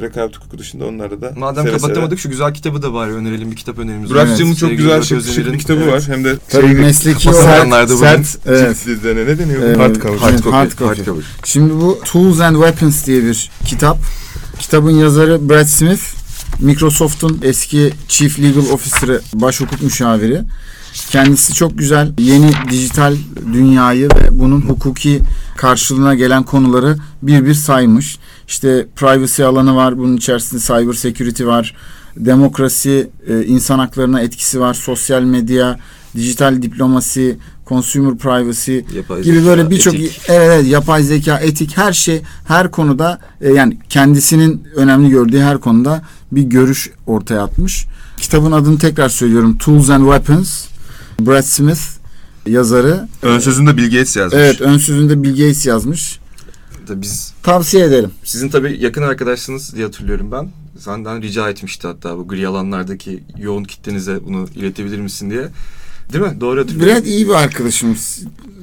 [0.00, 3.50] rekabet hukuku dışında onlara da Madem seve kapatamadık şu güzel kitabı da bari önerelim.
[3.50, 4.14] Bir kitap önerimiz seve.
[4.14, 4.38] Burak Evet.
[4.38, 5.92] Cem'in çok güzel şık, bir kitabı evet.
[5.92, 6.02] var.
[6.06, 8.84] Hem de Tabii şey, mesleki saranlarda bugün sert Evet.
[8.84, 9.76] ciltli de ne deniyor?
[9.76, 10.18] Hardcover.
[10.18, 10.50] Hard copy.
[10.50, 10.84] Hard copy.
[10.84, 11.24] Hard cover.
[11.44, 13.98] Şimdi bu Tools and Weapons diye bir kitap.
[14.58, 16.02] Kitabın yazarı Brad Smith.
[16.60, 20.42] Microsoft'un eski Chief Legal Officer'ı, baş hukuk müşaviri.
[21.10, 23.16] Kendisi çok güzel yeni dijital
[23.52, 25.20] dünyayı ve bunun hukuki
[25.56, 28.18] karşılığına gelen konuları bir bir saymış.
[28.50, 31.74] İşte privacy alanı var, bunun içerisinde cyber security var,
[32.16, 35.78] demokrasi, e, insan haklarına etkisi var, sosyal medya,
[36.16, 41.92] dijital diplomasi, consumer privacy, Yapay gibi zeka, böyle birçok evet, evet yapay zeka, etik her
[41.92, 47.86] şey her konuda e, yani kendisinin önemli gördüğü her konuda bir görüş ortaya atmış.
[48.16, 49.58] Kitabın adını tekrar söylüyorum.
[49.58, 50.66] Tools and Weapons.
[51.20, 51.80] Brad Smith
[52.46, 53.08] yazarı.
[53.22, 54.40] Ön sözünde Bill Gates yazmış.
[54.40, 56.20] Evet, ön sözünde Bill Gates yazmış.
[56.88, 58.10] Da biz Tavsiye ederim.
[58.24, 60.48] sizin tabii yakın arkadaşsınız diye hatırlıyorum ben.
[60.78, 65.48] Senden rica etmişti hatta bu gri alanlardaki yoğun kitlenize bunu iletebilir misin diye.
[66.12, 66.40] Değil mi?
[66.40, 66.96] Doğru hatırlıyorum.
[66.96, 68.20] Brad iyi bir arkadaşımız.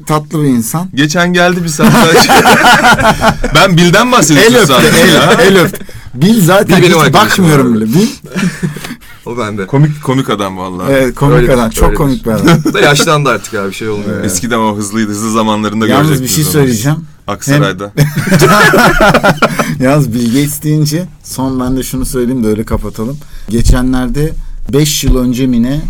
[0.08, 0.90] Tatlı bir insan.
[0.96, 1.94] Geçen geldi bir saat
[3.56, 5.34] Ben Bill'den El bahsediyorum öptü, sandım ya.
[5.34, 5.86] el, el öptü.
[6.14, 7.86] Bill zaten benim hiç bakmıyorum bile.
[7.86, 8.08] Bill,
[9.26, 9.68] O bende.
[9.68, 10.92] Komik komik adam vallahi.
[10.92, 11.70] evet, komik Öyledir, adam.
[11.70, 11.98] Çok öyledir.
[11.98, 12.48] komik bir adam.
[12.66, 14.16] Bu da yaşlandı artık abi bir şey olmuyor.
[14.16, 14.26] Evet.
[14.26, 15.10] Eskiden o hızlıydı.
[15.12, 17.02] Hızlı zamanlarında Yalnız bir görecektiniz şey onu.
[17.28, 17.92] Aksaray'da.
[19.80, 23.18] Yalnız Bill Gates deyince son ben de şunu söyleyeyim de öyle kapatalım.
[23.50, 24.34] Geçenlerde
[24.74, 25.82] 5 yıl önce mi ne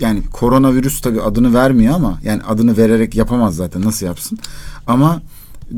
[0.00, 4.38] yani koronavirüs tabi adını vermiyor ama yani adını vererek yapamaz zaten nasıl yapsın.
[4.86, 5.22] Ama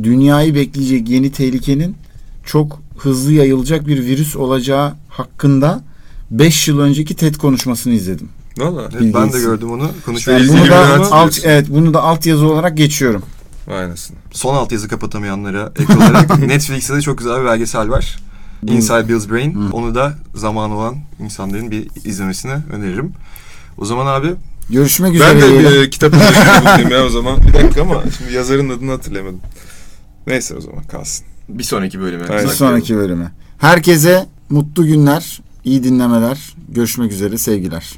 [0.02, 1.96] dünyayı bekleyecek yeni tehlikenin
[2.44, 5.82] çok hızlı yayılacak bir virüs olacağı hakkında
[6.30, 8.28] 5 yıl önceki TED konuşmasını izledim.
[8.58, 8.88] Valla.
[9.00, 9.82] Ben de gördüm onu.
[9.82, 13.22] Yani Konuşmayı bunu ilgili da alt, evet bunu da alt yazı olarak geçiyorum.
[13.68, 14.16] Vay anasını.
[14.32, 18.16] son alt yazı kapatamayanlara ek olarak Netflix'te de çok güzel bir belgesel var.
[18.66, 19.54] Inside Bill's Brain.
[19.54, 19.72] Hı.
[19.72, 23.12] Onu da zaman olan insanların bir izlemesini öneririm.
[23.78, 24.34] O zaman abi
[24.70, 25.28] Görüşmek üzere.
[25.28, 25.82] Ben de diyelim.
[25.82, 27.40] bir kitap bulayım ya o zaman.
[27.40, 29.40] Bir dakika ama şimdi yazarın adını hatırlayamadım.
[30.26, 31.26] Neyse o zaman kalsın.
[31.48, 32.24] bir sonraki bölüme.
[32.28, 32.44] Aynen.
[32.44, 33.32] Bir sonraki bölüme.
[33.58, 36.54] Herkese mutlu günler, iyi dinlemeler.
[36.68, 37.92] Görüşmek üzere, sevgiler.